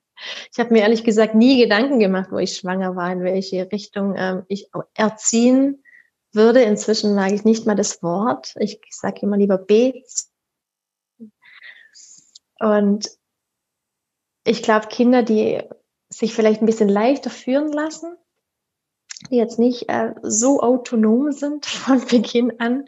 [0.52, 4.14] Ich habe mir ehrlich gesagt nie Gedanken gemacht, wo ich schwanger war, in welche Richtung
[4.16, 5.82] ähm, ich erziehen
[6.32, 6.62] würde.
[6.62, 8.54] Inzwischen mag ich nicht mal das Wort.
[8.58, 10.04] Ich sage immer lieber B.
[12.60, 13.10] Und
[14.44, 15.62] ich glaube, Kinder, die
[16.12, 18.14] sich vielleicht ein bisschen leichter führen lassen,
[19.30, 22.84] die jetzt nicht äh, so autonom sind von Beginn an,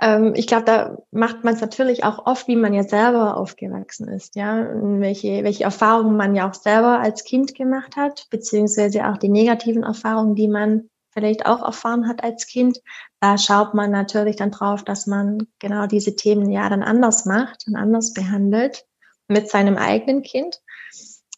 [0.00, 4.08] Ähm, ich glaube, da macht man es natürlich auch oft, wie man ja selber aufgewachsen
[4.08, 4.68] ist, ja,
[5.00, 9.82] welche, welche Erfahrungen man ja auch selber als Kind gemacht hat, beziehungsweise auch die negativen
[9.82, 12.80] Erfahrungen, die man vielleicht auch erfahren hat als Kind.
[13.20, 17.64] Da schaut man natürlich dann drauf, dass man genau diese Themen ja dann anders macht
[17.66, 18.86] und anders behandelt
[19.26, 20.60] mit seinem eigenen Kind.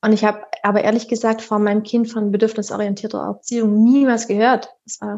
[0.02, 4.74] Und ich habe aber ehrlich gesagt vor meinem Kind von bedürfnisorientierter Erziehung nie was gehört.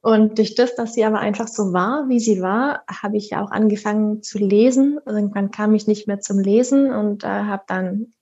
[0.00, 3.44] und durch das, dass sie aber einfach so war, wie sie war, habe ich ja
[3.44, 4.98] auch angefangen zu lesen.
[5.04, 8.14] Irgendwann kam ich nicht mehr zum Lesen und äh, habe dann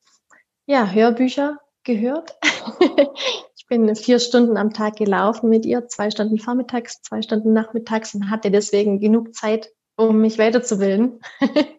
[0.67, 2.37] ja Hörbücher gehört.
[3.57, 8.13] ich bin vier Stunden am Tag gelaufen mit ihr, zwei Stunden vormittags, zwei Stunden nachmittags
[8.15, 11.21] und hatte deswegen genug Zeit, um mich weiterzubilden.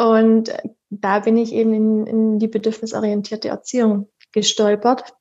[0.00, 0.52] und
[0.90, 5.14] da bin ich eben in, in die bedürfnisorientierte Erziehung gestolpert.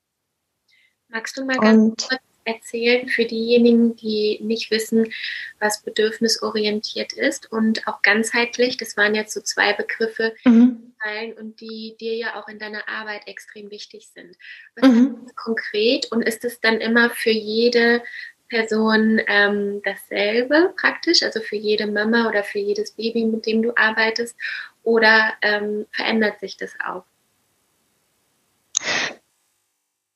[1.09, 5.11] Magst du mal ganz kurz erzählen für diejenigen, die nicht wissen,
[5.59, 8.77] was bedürfnisorientiert ist und auch ganzheitlich?
[8.77, 10.93] Das waren jetzt so zwei Begriffe mhm.
[11.37, 14.35] und die dir ja auch in deiner Arbeit extrem wichtig sind.
[14.75, 15.17] Was mhm.
[15.25, 18.01] ist konkret und ist es dann immer für jede
[18.49, 23.75] Person ähm, dasselbe praktisch, also für jede Mama oder für jedes Baby, mit dem du
[23.75, 24.35] arbeitest,
[24.83, 27.03] oder ähm, verändert sich das auch?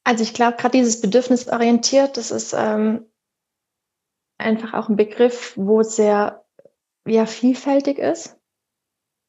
[0.03, 3.05] Also ich glaube, gerade dieses bedürfnisorientiert, das ist ähm,
[4.37, 6.43] einfach auch ein Begriff, wo sehr
[7.07, 8.37] ja, vielfältig ist.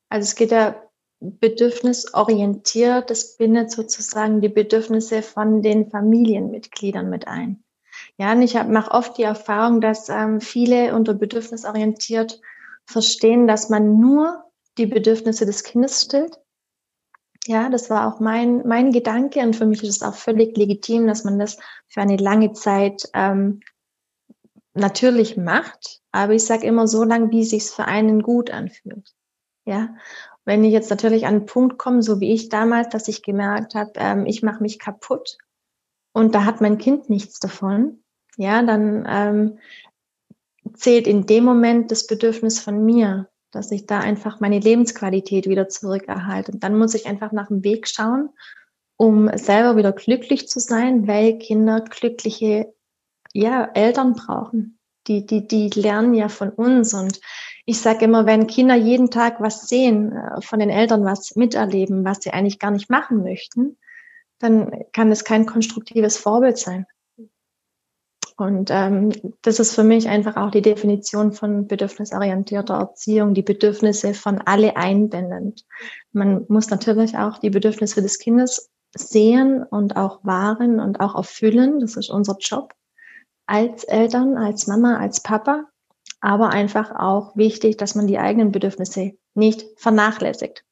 [0.08, 0.80] Also es geht ja
[1.20, 7.63] bedürfnisorientiert, das bindet sozusagen die Bedürfnisse von den Familienmitgliedern mit ein.
[8.16, 12.40] Ja, und ich mache oft die Erfahrung, dass ähm, viele unter bedürfnisorientiert
[12.86, 14.44] verstehen, dass man nur
[14.78, 16.38] die Bedürfnisse des Kindes stillt.
[17.46, 21.06] Ja, das war auch mein, mein Gedanke und für mich ist es auch völlig legitim,
[21.06, 21.58] dass man das
[21.88, 23.60] für eine lange Zeit ähm,
[24.72, 26.00] natürlich macht.
[26.10, 29.14] Aber ich sage immer so lange, wie es sich für einen gut anfühlt.
[29.66, 29.94] Ja,
[30.44, 33.74] wenn ich jetzt natürlich an einen Punkt komme, so wie ich damals, dass ich gemerkt
[33.74, 35.38] habe, ähm, ich mache mich kaputt
[36.12, 38.03] und da hat mein Kind nichts davon,
[38.36, 39.58] ja, dann ähm,
[40.74, 45.68] zählt in dem Moment das Bedürfnis von mir, dass ich da einfach meine Lebensqualität wieder
[45.68, 46.52] zurückerhalte.
[46.52, 48.30] Und dann muss ich einfach nach dem Weg schauen,
[48.96, 52.72] um selber wieder glücklich zu sein, weil Kinder glückliche
[53.32, 54.78] ja, Eltern brauchen.
[55.06, 56.94] Die, die, die lernen ja von uns.
[56.94, 57.20] Und
[57.66, 62.04] ich sage immer, wenn Kinder jeden Tag was sehen, äh, von den Eltern was miterleben,
[62.04, 63.76] was sie eigentlich gar nicht machen möchten,
[64.38, 66.86] dann kann es kein konstruktives Vorbild sein.
[68.36, 69.12] Und ähm,
[69.42, 74.76] das ist für mich einfach auch die Definition von bedürfnisorientierter Erziehung, die Bedürfnisse von alle
[74.76, 75.64] einbindend.
[76.12, 81.78] Man muss natürlich auch die Bedürfnisse des Kindes sehen und auch wahren und auch erfüllen.
[81.78, 82.74] Das ist unser Job
[83.46, 85.66] als Eltern, als Mama, als Papa.
[86.20, 90.64] Aber einfach auch wichtig, dass man die eigenen Bedürfnisse nicht vernachlässigt.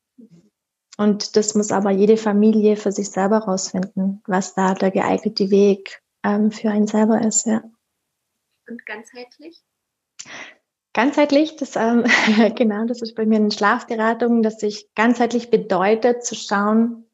[0.97, 6.01] Und das muss aber jede Familie für sich selber rausfinden, was da der geeignete Weg
[6.25, 7.62] ähm, für einen selber ist, ja.
[8.68, 9.62] Und ganzheitlich?
[10.93, 12.05] Ganzheitlich, das, ähm,
[12.57, 17.07] genau, das ist bei mir eine Schlafberatung, dass sich ganzheitlich bedeutet, zu schauen,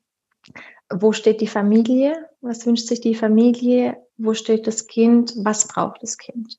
[0.91, 6.03] wo steht die Familie, was wünscht sich die Familie, wo steht das Kind, was braucht
[6.03, 6.59] das Kind.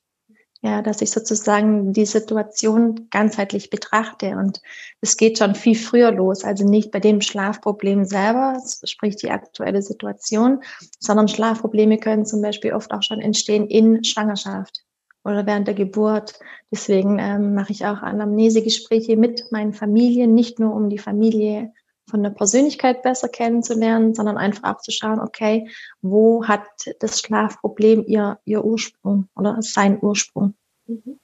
[0.62, 4.60] Ja, dass ich sozusagen die Situation ganzheitlich betrachte und
[5.00, 9.80] es geht schon viel früher los, also nicht bei dem Schlafproblem selber, sprich die aktuelle
[9.80, 10.62] Situation,
[10.98, 14.82] sondern Schlafprobleme können zum Beispiel oft auch schon entstehen in Schwangerschaft
[15.24, 16.38] oder während der Geburt.
[16.70, 21.72] Deswegen ähm, mache ich auch Anamnesegespräche mit meinen Familien, nicht nur um die Familie
[22.10, 25.70] von der Persönlichkeit besser kennenzulernen, sondern einfach auch zu schauen, okay,
[26.02, 26.66] wo hat
[26.98, 30.54] das Schlafproblem ihr, ihr Ursprung oder seinen Ursprung.
[30.86, 31.18] Mhm.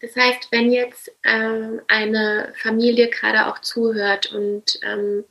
[0.00, 5.24] Das heißt, wenn jetzt ähm, eine Familie gerade auch zuhört und ähm,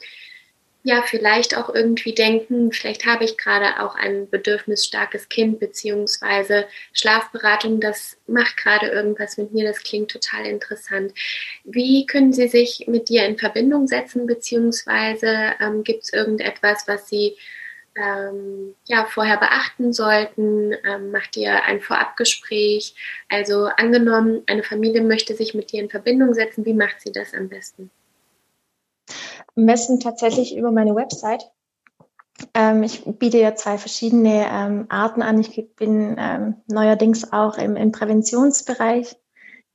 [0.86, 7.80] ja, vielleicht auch irgendwie denken, vielleicht habe ich gerade auch ein bedürfnisstarkes Kind, beziehungsweise Schlafberatung,
[7.80, 11.12] das macht gerade irgendwas mit mir, das klingt total interessant.
[11.64, 17.10] Wie können Sie sich mit dir in Verbindung setzen, beziehungsweise ähm, gibt es irgendetwas, was
[17.10, 17.36] Sie
[17.96, 20.76] ähm, ja, vorher beachten sollten?
[20.86, 22.94] Ähm, macht ihr ein Vorabgespräch?
[23.28, 27.34] Also angenommen, eine Familie möchte sich mit dir in Verbindung setzen, wie macht sie das
[27.34, 27.90] am besten?
[29.56, 31.50] Messen tatsächlich über meine Website.
[32.54, 35.40] Ähm, ich biete ja zwei verschiedene ähm, Arten an.
[35.40, 39.16] Ich bin ähm, neuerdings auch im, im Präventionsbereich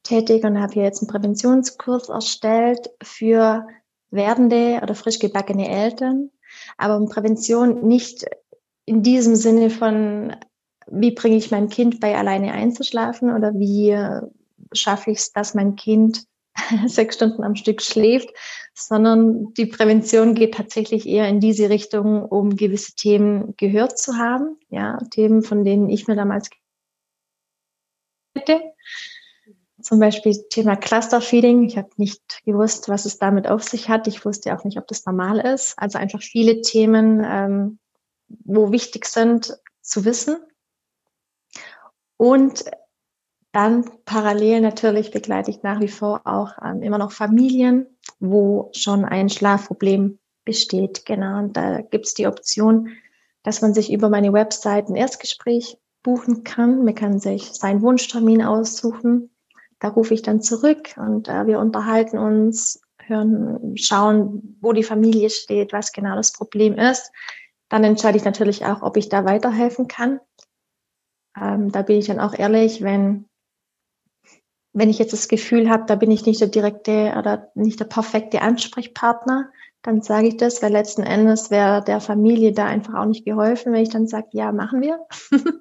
[0.02, 3.66] tätig und habe hier jetzt einen Präventionskurs erstellt für
[4.10, 6.30] werdende oder frisch gebackene Eltern.
[6.76, 8.26] Aber um Prävention nicht
[8.84, 10.36] in diesem Sinne von
[10.90, 13.96] wie bringe ich mein Kind bei alleine einzuschlafen oder wie
[14.72, 16.24] schaffe ich es, dass mein Kind
[16.86, 18.28] sechs Stunden am Stück schläft,
[18.80, 24.58] sondern die Prävention geht tatsächlich eher in diese Richtung, um gewisse Themen gehört zu haben.
[24.68, 26.50] Ja, Themen, von denen ich mir damals
[28.34, 28.60] hätte.
[29.80, 31.64] Zum Beispiel Thema Clusterfeeding.
[31.64, 34.06] Ich habe nicht gewusst, was es damit auf sich hat.
[34.06, 35.74] Ich wusste auch nicht, ob das normal ist.
[35.78, 37.78] Also einfach viele Themen, ähm,
[38.28, 40.36] wo wichtig sind zu wissen.
[42.16, 42.64] Und
[43.52, 47.86] dann parallel natürlich begleite ich nach wie vor auch ähm, immer noch Familien,
[48.20, 51.04] wo schon ein Schlafproblem besteht.
[51.06, 52.90] Genau, und da gibt es die Option,
[53.42, 56.84] dass man sich über meine Website ein Erstgespräch buchen kann.
[56.84, 59.30] Man kann sich seinen Wunschtermin aussuchen.
[59.78, 65.30] Da rufe ich dann zurück und äh, wir unterhalten uns, hören, schauen, wo die Familie
[65.30, 67.10] steht, was genau das Problem ist.
[67.70, 70.20] Dann entscheide ich natürlich auch, ob ich da weiterhelfen kann.
[71.34, 73.29] Ähm, da bin ich dann auch ehrlich, wenn
[74.72, 77.86] wenn ich jetzt das Gefühl habe, da bin ich nicht der direkte oder nicht der
[77.86, 79.50] perfekte Ansprechpartner,
[79.82, 83.72] dann sage ich das, weil letzten Endes wäre der Familie da einfach auch nicht geholfen,
[83.72, 85.00] wenn ich dann sage, ja, machen wir.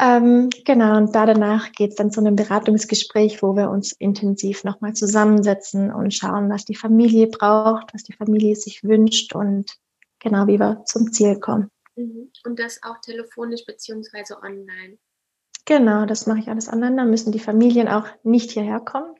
[0.00, 4.62] ähm, genau, und da danach geht es dann zu einem Beratungsgespräch, wo wir uns intensiv
[4.64, 9.76] nochmal zusammensetzen und schauen, was die Familie braucht, was die Familie sich wünscht und
[10.20, 11.70] genau, wie wir zum Ziel kommen.
[11.96, 12.30] Mhm.
[12.44, 14.98] Und das auch telefonisch beziehungsweise online.
[15.68, 16.64] Genau, das mache ich alles.
[16.64, 19.14] Da müssen die Familien auch nicht hierher kommen.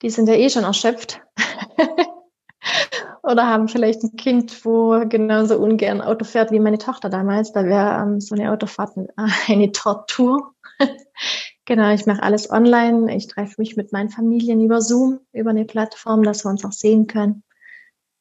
[0.00, 1.20] Die sind ja eh schon erschöpft.
[3.24, 7.50] Oder haben vielleicht ein Kind, wo genauso ungern Auto fährt wie meine Tochter damals.
[7.50, 8.92] Da wäre ähm, so eine Autofahrt
[9.48, 10.54] eine Tortur.
[11.64, 13.12] genau, ich mache alles online.
[13.16, 16.70] Ich treffe mich mit meinen Familien über Zoom, über eine Plattform, dass wir uns auch
[16.70, 17.42] sehen können.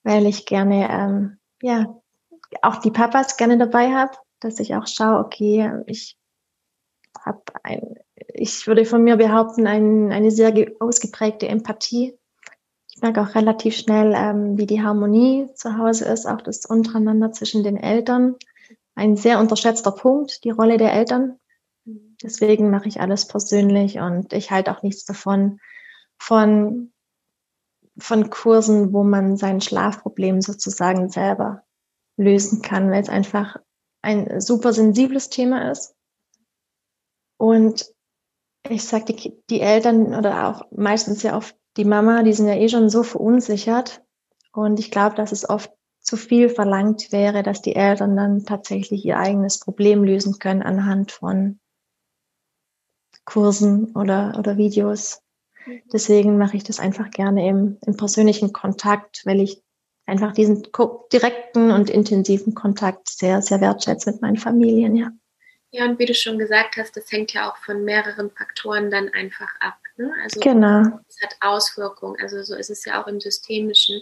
[0.02, 1.96] Weil ich gerne, ähm, ja,
[2.64, 6.18] auch die Papas gerne dabei habe, dass ich auch schaue, okay, ich
[7.26, 7.96] habe ein,
[8.34, 12.18] ich würde von mir behaupten, ein, eine sehr ausgeprägte Empathie.
[12.94, 17.32] Ich merke auch relativ schnell, ähm, wie die Harmonie zu Hause ist, auch das untereinander
[17.32, 18.36] zwischen den Eltern.
[18.96, 21.40] Ein sehr unterschätzter Punkt, die Rolle der Eltern.
[22.24, 25.60] Deswegen mache ich alles persönlich und ich halte auch nichts davon,
[26.18, 26.92] von,
[27.98, 31.64] von Kursen, wo man sein Schlafproblem sozusagen selber
[32.18, 33.58] lösen kann, weil es einfach
[34.02, 35.97] ein super sensibles Thema ist
[37.38, 37.86] und
[38.70, 42.56] ich sag, die, die Eltern oder auch meistens ja oft die Mama, die sind ja
[42.56, 44.02] eh schon so verunsichert.
[44.52, 45.72] Und ich glaube, dass es oft
[46.02, 51.12] zu viel verlangt wäre, dass die Eltern dann tatsächlich ihr eigenes Problem lösen können anhand
[51.12, 51.60] von
[53.26, 55.22] Kursen oder, oder Videos.
[55.66, 55.82] Mhm.
[55.92, 59.62] Deswegen mache ich das einfach gerne im, im persönlichen Kontakt, weil ich
[60.06, 60.64] einfach diesen
[61.12, 65.12] direkten und intensiven Kontakt sehr, sehr wertschätze mit meinen Familien, ja.
[65.72, 69.10] Ja, und wie du schon gesagt hast, das hängt ja auch von mehreren Faktoren dann
[69.10, 69.78] einfach ab.
[69.98, 70.12] Ne?
[70.24, 71.00] Also genau.
[71.08, 72.16] es hat Auswirkungen.
[72.22, 74.02] Also so ist es ja auch im systemischen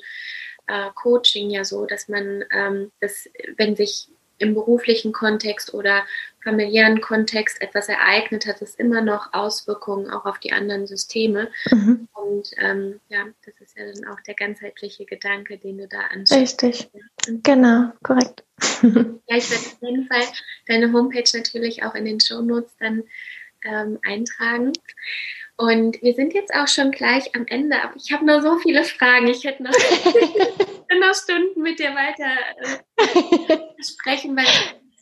[0.68, 6.04] äh, Coaching ja so, dass man, ähm, dass, wenn sich im beruflichen Kontext oder
[6.44, 11.50] familiären Kontext etwas ereignet, hat es immer noch Auswirkungen auch auf die anderen Systeme.
[11.72, 12.08] Mhm.
[12.14, 16.62] Und ähm, ja, das ist ja dann auch der ganzheitliche Gedanke, den du da anschaust.
[16.64, 16.90] Richtig,
[17.44, 18.44] genau, korrekt.
[18.84, 20.24] ja, ich werde auf jeden Fall
[20.68, 23.04] deine Homepage natürlich auch in den Show Notes dann
[23.64, 24.74] ähm, eintragen.
[25.58, 28.84] Und wir sind jetzt auch schon gleich am Ende, aber ich habe noch so viele
[28.84, 29.28] Fragen.
[29.28, 29.72] Ich hätte noch,
[31.00, 34.46] noch Stunden mit dir weiter äh, sprechen, weil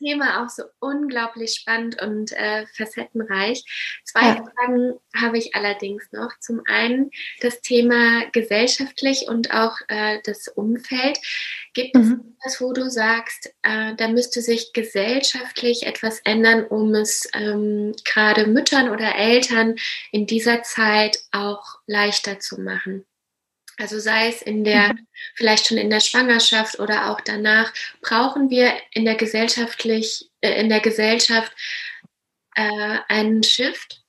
[0.04, 3.64] Thema auch so unglaublich spannend und äh, facettenreich.
[4.04, 4.36] Zwei ja.
[4.36, 6.38] Fragen habe ich allerdings noch.
[6.40, 7.12] Zum einen
[7.42, 11.20] das Thema gesellschaftlich und auch äh, das Umfeld.
[11.74, 12.36] Gibt es mhm.
[12.38, 18.48] etwas, wo du sagst, äh, da müsste sich gesellschaftlich etwas ändern, um es ähm, gerade
[18.48, 19.76] Müttern oder Eltern
[20.12, 23.06] in dieser Zeit auch leichter zu machen?
[23.78, 25.08] Also sei es in der, mhm.
[25.36, 30.70] vielleicht schon in der Schwangerschaft oder auch danach, brauchen wir in der gesellschaftlich, äh, in
[30.70, 31.52] der Gesellschaft
[32.56, 34.04] äh, einen Shift?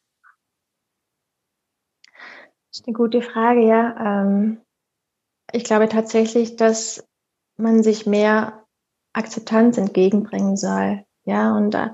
[2.12, 4.22] Das ist eine gute Frage, ja.
[4.22, 4.60] Ähm,
[5.52, 7.06] ich glaube tatsächlich, dass
[7.56, 8.66] man sich mehr
[9.12, 11.04] Akzeptanz entgegenbringen soll.
[11.24, 11.90] Ja, und äh,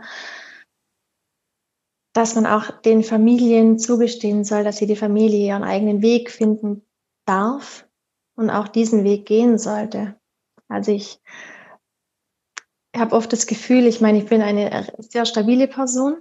[2.13, 6.85] dass man auch den Familien zugestehen soll, dass sie die Familie ihren eigenen Weg finden
[7.31, 7.87] darf
[8.35, 10.19] und auch diesen Weg gehen sollte.
[10.69, 11.21] Also ich
[12.95, 16.17] habe oft das Gefühl, ich meine, ich bin eine sehr stabile Person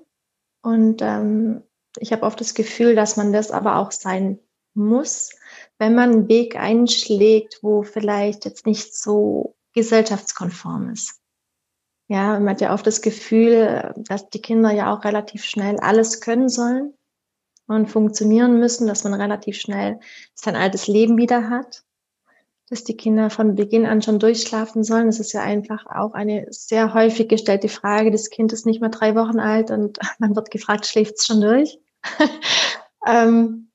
[0.62, 1.64] und ähm,
[1.98, 4.40] ich habe oft das Gefühl, dass man das aber auch sein
[4.76, 5.32] muss,
[5.80, 11.20] wenn man einen Weg einschlägt, wo vielleicht jetzt nicht so gesellschaftskonform ist.
[12.08, 16.22] Ja, man hat ja oft das Gefühl, dass die Kinder ja auch relativ schnell alles
[16.22, 16.94] können sollen
[17.76, 20.00] und funktionieren müssen, dass man relativ schnell
[20.34, 21.84] sein altes Leben wieder hat,
[22.70, 25.08] dass die Kinder von Beginn an schon durchschlafen sollen.
[25.08, 28.12] Das ist ja einfach auch eine sehr häufig gestellte Frage.
[28.12, 31.42] Das Kind ist nicht mehr drei Wochen alt und man wird gefragt, schläft es schon
[31.42, 31.80] durch?
[33.08, 33.72] ähm,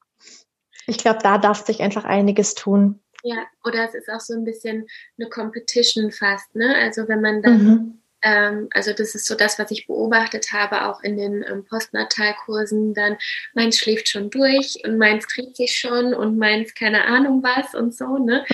[0.86, 3.01] ich glaube, da darf sich einfach einiges tun.
[3.22, 4.86] Ja, oder es ist auch so ein bisschen
[5.18, 6.74] eine Competition fast, ne?
[6.76, 11.03] Also wenn man dann mhm also das ist so das, was ich beobachtet habe, auch
[11.03, 12.95] in den ähm, Postnatalkursen.
[12.95, 13.18] Dann
[13.53, 17.95] meins schläft schon durch und meins kriegt sich schon und meins keine Ahnung was und
[17.95, 18.18] so.
[18.18, 18.45] Ne?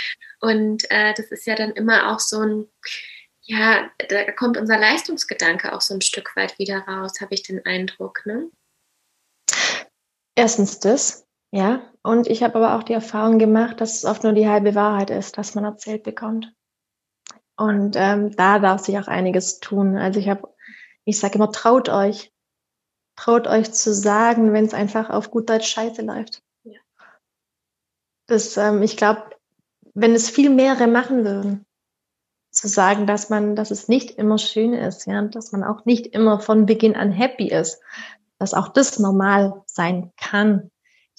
[0.40, 2.66] Und äh, das ist ja dann immer auch so ein,
[3.42, 7.64] ja, da kommt unser Leistungsgedanke auch so ein Stück weit wieder raus, habe ich den
[7.64, 8.26] Eindruck.
[8.26, 8.50] Ne?
[10.34, 11.82] Erstens das, ja.
[12.02, 15.10] Und ich habe aber auch die Erfahrung gemacht, dass es oft nur die halbe Wahrheit
[15.10, 16.52] ist, dass man erzählt bekommt.
[17.60, 19.98] Und ähm, da darf sich auch einiges tun.
[19.98, 20.48] Also ich habe,
[21.04, 22.32] ich sage immer, traut euch.
[23.16, 26.42] Traut euch zu sagen, wenn es einfach auf gut Deutsch scheiße läuft.
[26.62, 26.80] Ja.
[28.28, 29.24] Das, ähm, ich glaube,
[29.92, 31.66] wenn es viel mehrere machen würden,
[32.50, 36.06] zu sagen, dass man, dass es nicht immer schön ist, ja, dass man auch nicht
[36.06, 37.82] immer von Beginn an happy ist,
[38.38, 40.70] dass auch das normal sein kann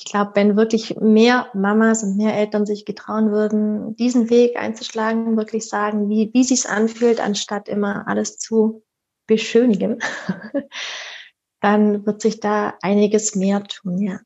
[0.01, 5.37] ich glaube, wenn wirklich mehr Mamas und mehr Eltern sich getrauen würden, diesen Weg einzuschlagen,
[5.37, 8.83] wirklich sagen, wie, wie sich's anfühlt, anstatt immer alles zu
[9.27, 9.99] beschönigen,
[11.61, 14.19] dann wird sich da einiges mehr tun, ja.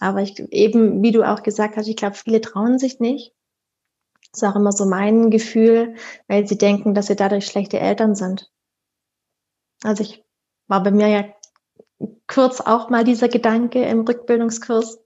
[0.00, 3.32] Aber ich eben, wie du auch gesagt hast, ich glaube, viele trauen sich nicht.
[4.32, 5.94] Das ist auch immer so mein Gefühl,
[6.28, 8.50] weil sie denken, dass sie dadurch schlechte Eltern sind.
[9.82, 10.22] Also ich
[10.68, 11.24] war bei mir ja
[12.26, 15.01] kurz auch mal dieser Gedanke im Rückbildungskurs,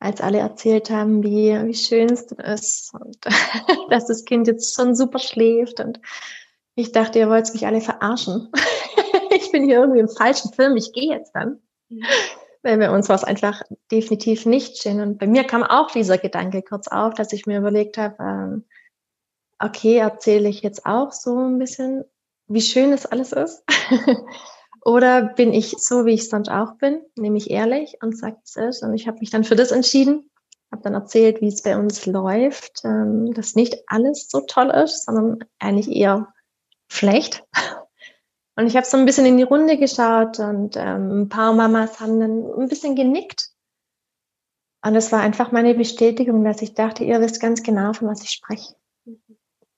[0.00, 3.18] als alle erzählt haben, wie, wie schön es ist und
[3.90, 5.78] dass das Kind jetzt schon super schläft.
[5.78, 6.00] Und
[6.74, 8.50] ich dachte, ihr wollt mich alle verarschen.
[9.30, 11.60] ich bin hier irgendwie im falschen Film, ich gehe jetzt dann.
[11.90, 12.02] Mhm.
[12.62, 15.00] Weil bei uns war es einfach definitiv nicht schön.
[15.00, 18.64] Und bei mir kam auch dieser Gedanke kurz auf, dass ich mir überlegt habe, ähm,
[19.58, 22.04] okay, erzähle ich jetzt auch so ein bisschen,
[22.48, 23.64] wie schön es alles ist.
[24.82, 28.82] Oder bin ich so, wie ich sonst auch bin, nämlich ehrlich und sage es ist.
[28.82, 30.30] Und ich habe mich dann für das entschieden,
[30.72, 35.04] habe dann erzählt, wie es bei uns läuft, ähm, dass nicht alles so toll ist,
[35.04, 36.32] sondern eigentlich eher
[36.88, 37.44] schlecht.
[38.56, 41.98] Und ich habe so ein bisschen in die Runde geschaut und ähm, ein paar Mamas
[41.98, 43.48] haben dann ein bisschen genickt.
[44.84, 48.22] Und es war einfach meine Bestätigung, dass ich dachte, ihr wisst ganz genau, von was
[48.22, 48.74] ich spreche.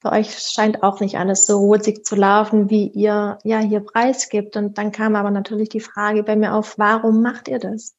[0.02, 4.56] Bei euch scheint auch nicht alles so rosig zu laufen, wie ihr ja hier preisgibt.
[4.56, 7.94] Und dann kam aber natürlich die Frage bei mir auf, warum macht ihr das?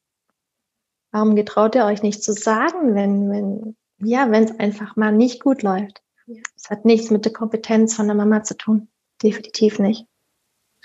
[1.12, 5.42] Warum getraut ihr euch nicht zu sagen, wenn, wenn, ja, wenn es einfach mal nicht
[5.42, 6.02] gut läuft?
[6.28, 6.70] Es ja.
[6.72, 8.90] hat nichts mit der Kompetenz von der Mama zu tun.
[9.22, 10.06] Definitiv nicht.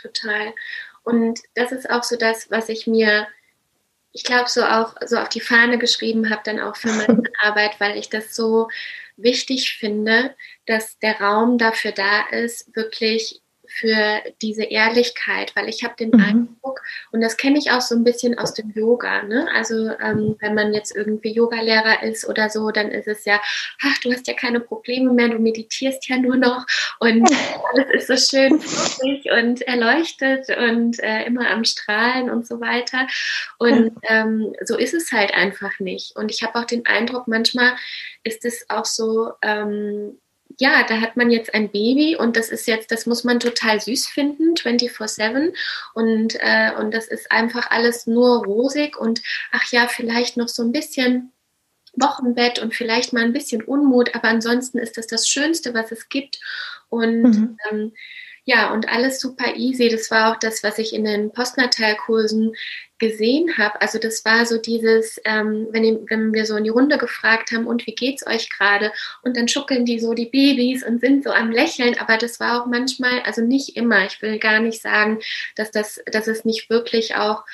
[0.00, 0.52] Total.
[1.02, 3.26] Und das ist auch so das, was ich mir,
[4.18, 7.78] ich glaube, so auch so auf die Fahne geschrieben habe, dann auch für meine Arbeit,
[7.78, 8.68] weil ich das so
[9.16, 10.34] wichtig finde,
[10.66, 16.20] dass der Raum dafür da ist, wirklich für diese Ehrlichkeit, weil ich habe den mhm.
[16.20, 16.57] Eindruck,
[17.12, 19.48] und das kenne ich auch so ein bisschen aus dem Yoga, ne?
[19.54, 23.40] Also ähm, wenn man jetzt irgendwie Yogalehrer ist oder so, dann ist es ja,
[23.82, 26.66] ach, du hast ja keine Probleme mehr, du meditierst ja nur noch
[27.00, 27.28] und
[27.72, 33.06] alles ist so schön flüssig und erleuchtet und äh, immer am Strahlen und so weiter.
[33.58, 36.16] Und ähm, so ist es halt einfach nicht.
[36.16, 37.76] Und ich habe auch den Eindruck, manchmal
[38.24, 40.18] ist es auch so, ähm,
[40.60, 43.80] ja, da hat man jetzt ein Baby und das ist jetzt, das muss man total
[43.80, 45.54] süß finden, 24-7.
[45.94, 50.62] Und, äh, und das ist einfach alles nur rosig und ach ja, vielleicht noch so
[50.62, 51.32] ein bisschen
[51.94, 56.08] Wochenbett und vielleicht mal ein bisschen Unmut, aber ansonsten ist das das Schönste, was es
[56.08, 56.40] gibt.
[56.88, 57.58] Und mhm.
[57.70, 57.92] ähm,
[58.48, 59.90] ja, und alles super easy.
[59.90, 62.54] Das war auch das, was ich in den Postnatalkursen
[62.98, 63.78] gesehen habe.
[63.82, 67.66] Also das war so dieses, ähm, wenn, wenn wir so in die Runde gefragt haben,
[67.66, 68.90] und wie geht's euch gerade?
[69.20, 71.98] Und dann schuckeln die so die Babys und sind so am Lächeln.
[71.98, 74.06] Aber das war auch manchmal, also nicht immer.
[74.06, 75.20] Ich will gar nicht sagen,
[75.54, 77.44] dass das, dass es nicht wirklich auch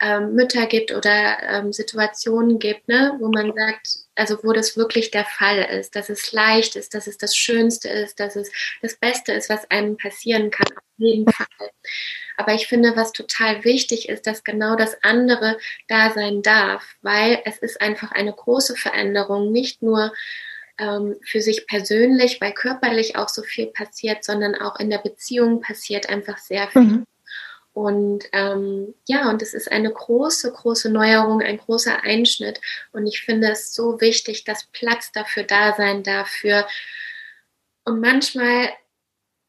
[0.00, 5.10] ähm, Mütter gibt oder ähm, Situationen gibt, ne, wo man sagt, also wo das wirklich
[5.10, 8.50] der Fall ist, dass es leicht ist, dass es das Schönste ist, dass es
[8.82, 11.46] das Beste ist, was einem passieren kann, auf jeden Fall.
[12.36, 17.40] Aber ich finde, was total wichtig ist, dass genau das andere da sein darf, weil
[17.44, 20.12] es ist einfach eine große Veränderung, nicht nur
[20.78, 25.60] ähm, für sich persönlich, weil körperlich auch so viel passiert, sondern auch in der Beziehung
[25.60, 26.82] passiert einfach sehr viel.
[26.82, 27.04] Mhm.
[27.74, 32.60] Und ähm, ja, und es ist eine große, große Neuerung, ein großer Einschnitt.
[32.92, 36.30] Und ich finde es so wichtig, dass Platz dafür da sein darf.
[37.84, 38.68] Und manchmal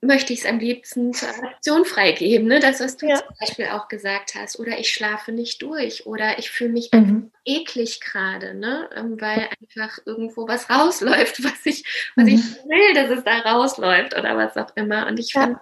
[0.01, 2.47] möchte ich es am liebsten zur Adoption freigeben.
[2.47, 2.59] Ne?
[2.59, 3.15] Das, was du ja.
[3.15, 4.59] zum Beispiel auch gesagt hast.
[4.59, 6.07] Oder ich schlafe nicht durch.
[6.07, 7.32] Oder ich fühle mich mhm.
[7.45, 8.89] eklig gerade, ne?
[8.95, 11.84] Ähm, weil einfach irgendwo was rausläuft, was ich,
[12.15, 12.34] was mhm.
[12.34, 15.07] ich will, dass es da rausläuft oder was auch immer.
[15.07, 15.41] Und ich ja.
[15.41, 15.59] finde,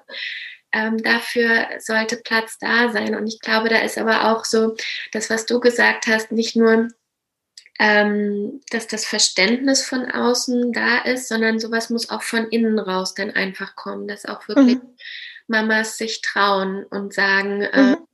[0.74, 3.16] ähm, dafür sollte Platz da sein.
[3.16, 4.76] Und ich glaube, da ist aber auch so,
[5.12, 6.90] das, was du gesagt hast, nicht nur
[7.80, 13.14] ähm, dass das Verständnis von außen da ist, sondern sowas muss auch von innen raus
[13.14, 14.96] dann einfach kommen, dass auch wirklich mhm.
[15.48, 18.08] Mamas sich trauen und sagen, äh, mhm.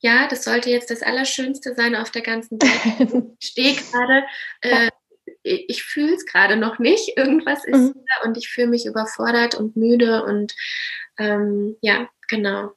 [0.00, 3.24] ja, das sollte jetzt das Allerschönste sein auf der ganzen Welt.
[3.40, 4.24] Ich stehe gerade,
[4.60, 4.90] äh,
[5.42, 7.94] ich fühle es gerade noch nicht, irgendwas ist mhm.
[7.94, 10.54] da und ich fühle mich überfordert und müde und
[11.20, 12.70] ähm, ja, genau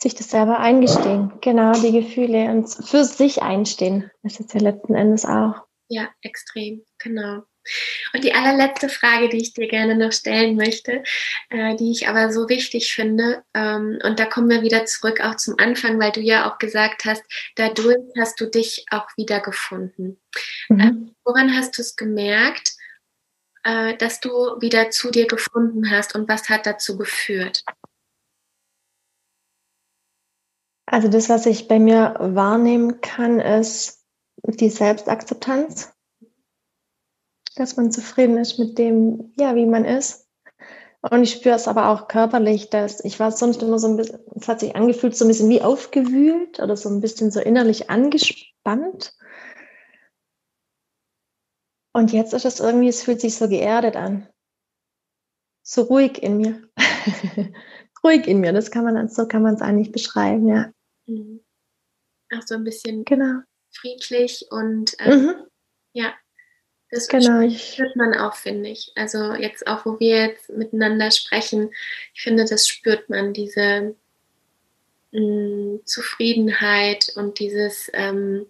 [0.00, 4.10] sich das selber eingestehen, genau die Gefühle und für sich einstehen.
[4.22, 5.54] Das ist ja letzten Endes auch.
[5.88, 7.42] Ja, extrem, genau.
[8.14, 11.02] Und die allerletzte Frage, die ich dir gerne noch stellen möchte,
[11.50, 15.36] äh, die ich aber so wichtig finde, ähm, und da kommen wir wieder zurück auch
[15.36, 17.24] zum Anfang, weil du ja auch gesagt hast,
[17.56, 20.20] dadurch hast du dich auch wiedergefunden.
[20.68, 20.80] Mhm.
[20.80, 20.92] Äh,
[21.24, 22.75] woran hast du es gemerkt,
[23.66, 27.64] äh, dass du wieder zu dir gefunden hast und was hat dazu geführt?
[30.86, 34.04] Also das, was ich bei mir wahrnehmen kann, ist
[34.44, 35.92] die Selbstakzeptanz,
[37.56, 40.28] dass man zufrieden ist mit dem, ja, wie man ist.
[41.00, 44.20] Und ich spüre es aber auch körperlich, dass ich war sonst immer so ein bisschen,
[44.36, 47.90] es hat sich angefühlt, so ein bisschen wie aufgewühlt oder so ein bisschen so innerlich
[47.90, 49.12] angespannt.
[51.96, 54.28] Und jetzt ist es irgendwie, es fühlt sich so geerdet an.
[55.62, 56.68] So ruhig in mir.
[58.04, 60.70] ruhig in mir, das kann man, so kann man es eigentlich beschreiben, ja.
[61.06, 61.40] Mhm.
[62.34, 63.40] Auch so ein bisschen genau.
[63.70, 65.46] friedlich und äh, mhm.
[65.94, 66.12] ja,
[66.90, 67.48] das genau.
[67.48, 68.92] spürt man auch, finde ich.
[68.94, 71.70] Also jetzt auch, wo wir jetzt miteinander sprechen,
[72.12, 73.96] ich finde, das spürt man, diese
[75.12, 78.44] mh, mm, Zufriedenheit und dieses, ähm,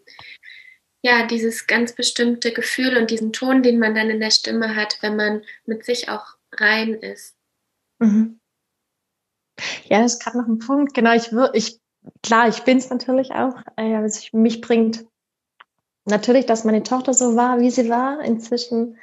[1.06, 4.98] ja, dieses ganz bestimmte Gefühl und diesen Ton, den man dann in der Stimme hat,
[5.02, 7.36] wenn man mit sich auch rein ist.
[8.00, 8.40] Mhm.
[9.84, 10.94] Ja, das ist gerade noch ein Punkt.
[10.94, 11.80] Genau, ich, ich
[12.24, 13.54] klar, ich bin es natürlich auch.
[13.76, 15.06] Äh, also ich, mich bringt
[16.06, 18.20] natürlich, dass meine Tochter so war, wie sie war.
[18.22, 18.98] Inzwischen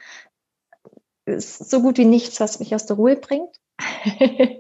[1.26, 3.62] ist so gut wie nichts, was mich aus der Ruhe bringt.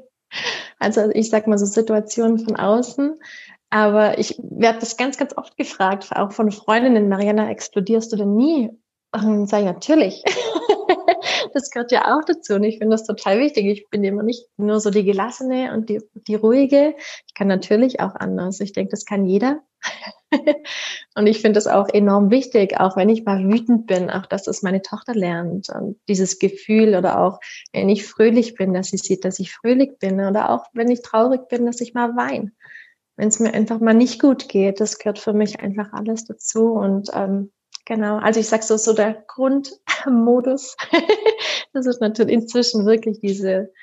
[0.80, 3.20] also ich sag mal so Situationen von außen.
[3.74, 8.36] Aber ich werde das ganz, ganz oft gefragt, auch von Freundinnen, Mariana, explodierst du denn
[8.36, 8.69] nie?
[9.11, 10.24] Und sage ich, natürlich.
[11.55, 13.65] das gehört ja auch dazu und ich finde das total wichtig.
[13.65, 16.93] Ich bin immer nicht nur so die gelassene und die, die ruhige.
[17.26, 18.59] Ich kann natürlich auch anders.
[18.59, 19.61] Ich denke, das kann jeder.
[21.15, 24.43] und ich finde das auch enorm wichtig, auch wenn ich mal wütend bin, auch dass
[24.43, 27.39] das meine Tochter lernt und dieses Gefühl oder auch
[27.71, 31.01] wenn ich fröhlich bin, dass sie sieht, dass ich fröhlich bin oder auch wenn ich
[31.01, 32.51] traurig bin, dass ich mal weine.
[33.16, 36.74] Wenn es mir einfach mal nicht gut geht, das gehört für mich einfach alles dazu
[36.74, 37.51] und ähm,
[37.86, 40.78] Genau, also ich sage so, so der Grundmodus.
[41.74, 43.74] das ist natürlich inzwischen wirklich diese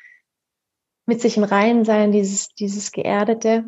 [1.06, 3.64] mit sich im Reinen sein, dieses, dieses Geerdete,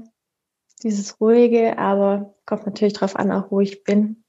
[0.82, 4.24] dieses Ruhige, aber kommt natürlich darauf an, auch wo ich bin.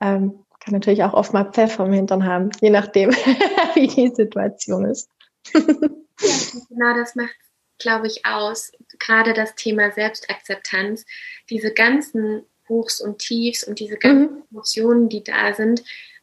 [0.00, 3.10] Ähm, kann natürlich auch oft mal Pfeffer im Hintern haben, je nachdem,
[3.74, 5.10] wie die Situation ist.
[5.54, 7.36] ja, genau das macht,
[7.80, 8.72] glaube ich, aus.
[8.98, 11.04] Gerade das Thema Selbstakzeptanz,
[11.48, 14.42] diese ganzen Hochs und Tiefs und diese ganzen mhm.
[14.50, 15.82] Emotionen, die da sind,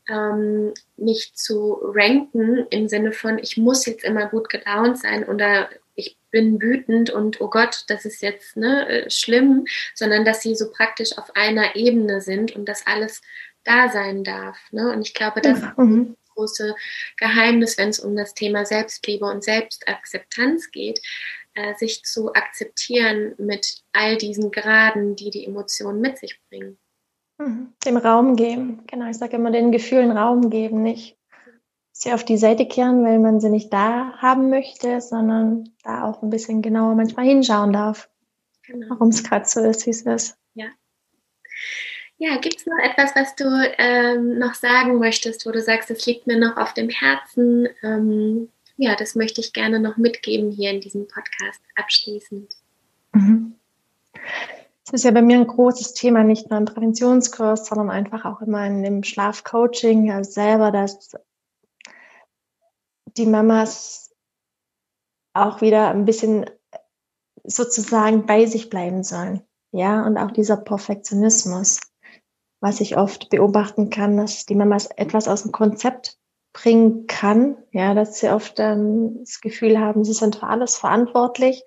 [0.10, 5.70] ähm, nicht zu ranken im Sinne von, ich muss jetzt immer gut gelaunt sein oder
[5.96, 10.56] ich bin wütend und oh Gott, das ist jetzt ne, äh, schlimm, sondern dass sie
[10.56, 13.22] so praktisch auf einer Ebene sind und dass alles
[13.64, 14.58] da sein darf.
[14.72, 14.92] Ne?
[14.92, 15.74] Und ich glaube, das ja.
[15.78, 16.02] mhm.
[16.02, 16.76] ist das große
[17.18, 21.02] Geheimnis, wenn es um das Thema Selbstliebe und Selbstakzeptanz geht,
[21.58, 26.78] äh, sich zu akzeptieren mit all diesen Graden, die die Emotionen mit sich bringen.
[27.40, 27.74] Mhm.
[27.84, 28.84] Dem Raum geben.
[28.88, 31.18] Genau, ich sage immer, den Gefühlen Raum geben, nicht
[31.92, 36.22] sie auf die Seite kehren, weil man sie nicht da haben möchte, sondern da auch
[36.22, 38.08] ein bisschen genauer manchmal hinschauen darf,
[38.64, 38.88] genau.
[38.90, 40.38] warum es gerade so ist, wie es ist.
[40.54, 40.68] Ja.
[42.20, 43.46] Ja, gibt es noch etwas, was du
[43.78, 47.68] ähm, noch sagen möchtest, wo du sagst, es liegt mir noch auf dem Herzen?
[47.84, 52.56] Ähm, ja, das möchte ich gerne noch mitgeben hier in diesem Podcast abschließend.
[53.14, 53.56] Mhm.
[54.86, 58.42] Das ist ja bei mir ein großes Thema, nicht nur im Präventionskurs, sondern einfach auch
[58.42, 61.18] immer in dem Schlafcoaching ja selber, dass
[63.18, 64.16] die Mamas
[65.34, 66.46] auch wieder ein bisschen
[67.44, 69.42] sozusagen bei sich bleiben sollen.
[69.72, 71.80] Ja, und auch dieser Perfektionismus,
[72.62, 76.17] was ich oft beobachten kann, dass die Mamas etwas aus dem Konzept
[76.58, 81.64] bringen kann, ja, dass sie oft ähm, das Gefühl haben, sie sind für alles verantwortlich,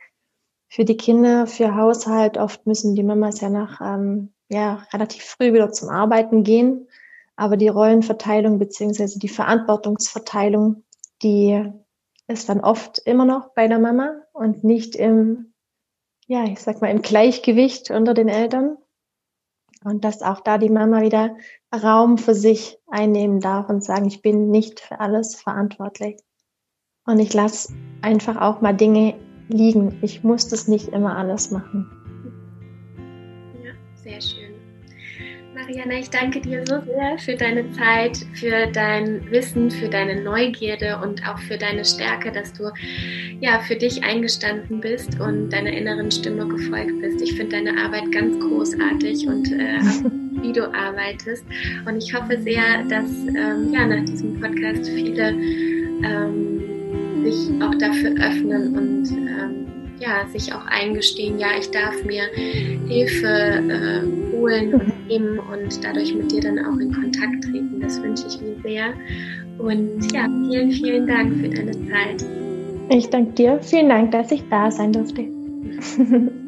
[0.69, 2.39] für die Kinder, für Haushalt.
[2.39, 6.89] Oft müssen die Mamas ja nach ähm, ja relativ früh wieder zum Arbeiten gehen,
[7.37, 10.83] aber die Rollenverteilung beziehungsweise die Verantwortungsverteilung,
[11.23, 11.73] die
[12.27, 15.53] ist dann oft immer noch bei der Mama und nicht im,
[16.27, 18.77] ja, ich sag mal, im Gleichgewicht unter den Eltern.
[19.85, 21.37] Und dass auch da die Mama wieder
[21.73, 26.21] Raum für sich einnehmen darf und sagen, ich bin nicht für alles verantwortlich.
[27.07, 27.73] Und ich lasse
[28.03, 29.15] einfach auch mal Dinge
[29.49, 29.99] liegen.
[30.03, 31.91] Ich muss das nicht immer alles machen.
[33.65, 34.50] Ja, sehr schön.
[35.71, 40.99] Mariana, ich danke dir so sehr für deine Zeit, für dein Wissen, für deine Neugierde
[41.01, 42.73] und auch für deine Stärke, dass du
[43.39, 47.23] ja für dich eingestanden bist und deiner inneren Stimme gefolgt bist.
[47.23, 49.79] Ich finde deine Arbeit ganz großartig und äh,
[50.43, 51.45] wie du arbeitest.
[51.87, 55.29] Und ich hoffe sehr, dass ähm, ja, nach diesem Podcast viele
[56.03, 59.67] ähm, sich auch dafür öffnen und ähm,
[60.01, 62.25] ja, sich auch eingestehen, ja, ich darf mir
[62.89, 67.81] Hilfe äh, holen und nehmen und dadurch mit dir dann auch in Kontakt treten.
[67.81, 68.95] Das wünsche ich mir sehr.
[69.59, 72.25] Und ja, vielen, vielen Dank für deine Zeit.
[72.89, 73.59] Ich danke dir.
[73.61, 75.27] Vielen Dank, dass ich da sein durfte.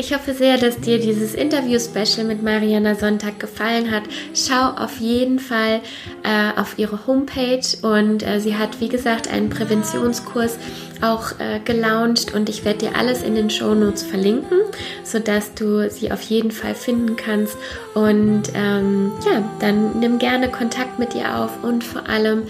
[0.00, 4.04] Ich hoffe sehr, dass dir dieses Interview-Special mit Mariana Sonntag gefallen hat.
[4.32, 5.80] Schau auf jeden Fall
[6.22, 10.56] äh, auf ihre Homepage und äh, sie hat, wie gesagt, einen Präventionskurs
[11.00, 14.58] auch äh, gelauncht und ich werde dir alles in den Show Notes verlinken,
[15.02, 17.56] sodass du sie auf jeden Fall finden kannst.
[17.94, 22.44] Und ähm, ja, dann nimm gerne Kontakt mit ihr auf und vor allem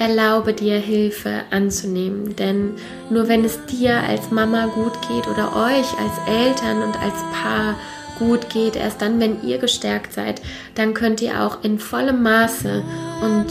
[0.00, 2.34] erlaube dir Hilfe anzunehmen.
[2.34, 2.72] Denn
[3.10, 7.76] nur wenn es dir als Mama gut geht oder euch als Eltern und als Paar
[8.18, 10.42] gut geht, erst dann, wenn ihr gestärkt seid,
[10.74, 12.82] dann könnt ihr auch in vollem Maße
[13.22, 13.46] und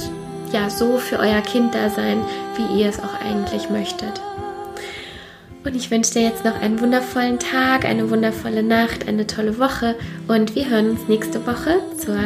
[0.51, 2.19] ja, so für euer Kind da sein,
[2.55, 4.19] wie ihr es auch eigentlich möchtet.
[5.63, 9.95] Und ich wünsche dir jetzt noch einen wundervollen Tag, eine wundervolle Nacht, eine tolle Woche
[10.27, 12.17] und wir hören uns nächste Woche zur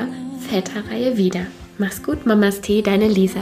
[0.49, 1.41] Väterreihe wieder.
[1.77, 3.41] Mach's gut, Mamas Tee, deine Lisa.